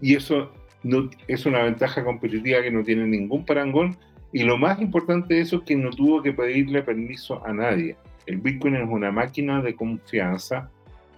[0.00, 3.96] Y eso no, es una ventaja competitiva que no tiene ningún parangón.
[4.32, 7.96] Y lo más importante de eso es que no tuvo que pedirle permiso a nadie.
[8.26, 10.70] El Bitcoin es una máquina de confianza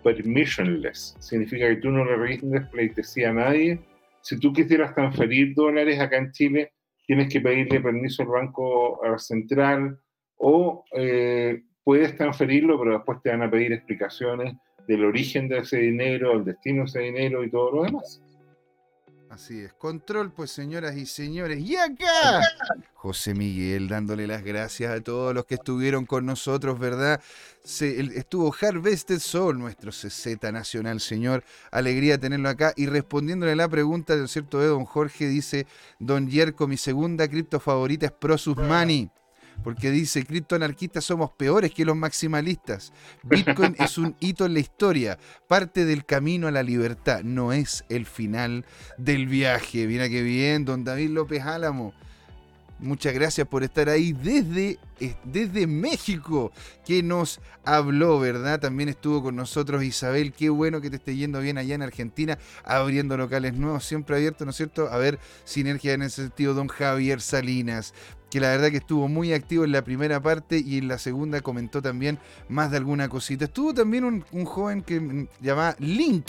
[0.02, 1.16] permissionless.
[1.20, 3.80] Significa que tú no le rindes pleitesía a nadie.
[4.22, 6.72] Si tú quisieras transferir dólares acá en Chile,
[7.06, 9.98] tienes que pedirle permiso al Banco Central
[10.36, 14.54] o eh, puedes transferirlo, pero después te van a pedir explicaciones
[14.86, 18.22] del origen de ese dinero, el destino de ese dinero y todo lo demás.
[19.32, 21.58] Así es, control pues señoras y señores.
[21.58, 22.42] Y acá,
[22.92, 27.18] José Miguel dándole las gracias a todos los que estuvieron con nosotros, ¿verdad?
[27.64, 31.44] Se, estuvo Harvested Soul, nuestro CZ nacional, señor.
[31.70, 32.74] Alegría tenerlo acá.
[32.76, 35.66] Y respondiéndole a la pregunta del cierto de don Jorge, dice,
[35.98, 39.10] don Yerko, mi segunda cripto favorita es Prosus Money
[39.62, 42.92] porque dice, criptoanarquistas somos peores que los maximalistas.
[43.22, 47.84] Bitcoin es un hito en la historia, parte del camino a la libertad, no es
[47.88, 48.64] el final
[48.98, 49.86] del viaje.
[49.86, 51.94] Mira qué bien, don David López Álamo.
[52.82, 54.76] Muchas gracias por estar ahí desde,
[55.22, 56.50] desde México,
[56.84, 58.58] que nos habló, ¿verdad?
[58.58, 60.32] También estuvo con nosotros Isabel.
[60.32, 64.44] Qué bueno que te esté yendo bien allá en Argentina, abriendo locales nuevos, siempre abiertos,
[64.44, 64.88] ¿no es cierto?
[64.90, 67.94] A ver, sinergia en ese sentido, don Javier Salinas
[68.32, 71.42] que la verdad que estuvo muy activo en la primera parte y en la segunda
[71.42, 72.18] comentó también
[72.48, 73.44] más de alguna cosita.
[73.44, 76.28] Estuvo también un, joven que llamaba Link.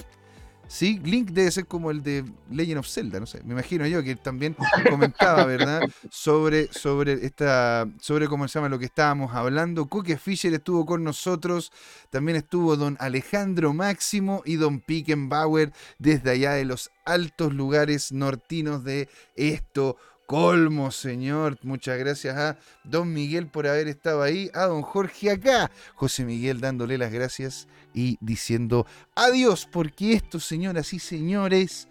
[0.67, 4.03] Sí, Link debe ser como el de Legend of Zelda, no sé, me imagino yo
[4.03, 4.53] que también
[4.89, 5.81] comentaba, ¿verdad?
[6.09, 9.85] Sobre, sobre esta, sobre cómo se llama lo que estábamos hablando.
[9.85, 11.71] Cookie Fisher estuvo con nosotros,
[12.09, 18.83] también estuvo don Alejandro Máximo y don Pickenbauer desde allá de los altos lugares nortinos
[18.83, 19.95] de esto
[20.25, 21.57] colmo, señor.
[21.61, 25.71] Muchas gracias a don Miguel por haber estado ahí, a don Jorge acá.
[25.95, 31.87] José Miguel dándole las gracias y diciendo adiós, porque esto, señoras y señores,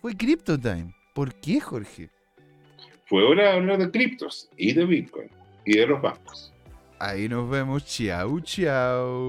[0.00, 0.94] fue Crypto Time.
[1.14, 2.10] ¿Por qué, Jorge?
[3.06, 5.30] Fue hora de hablar de criptos y de Bitcoin
[5.64, 6.52] y de los bancos.
[6.98, 7.84] Ahí nos vemos.
[7.86, 9.28] Chao, chao.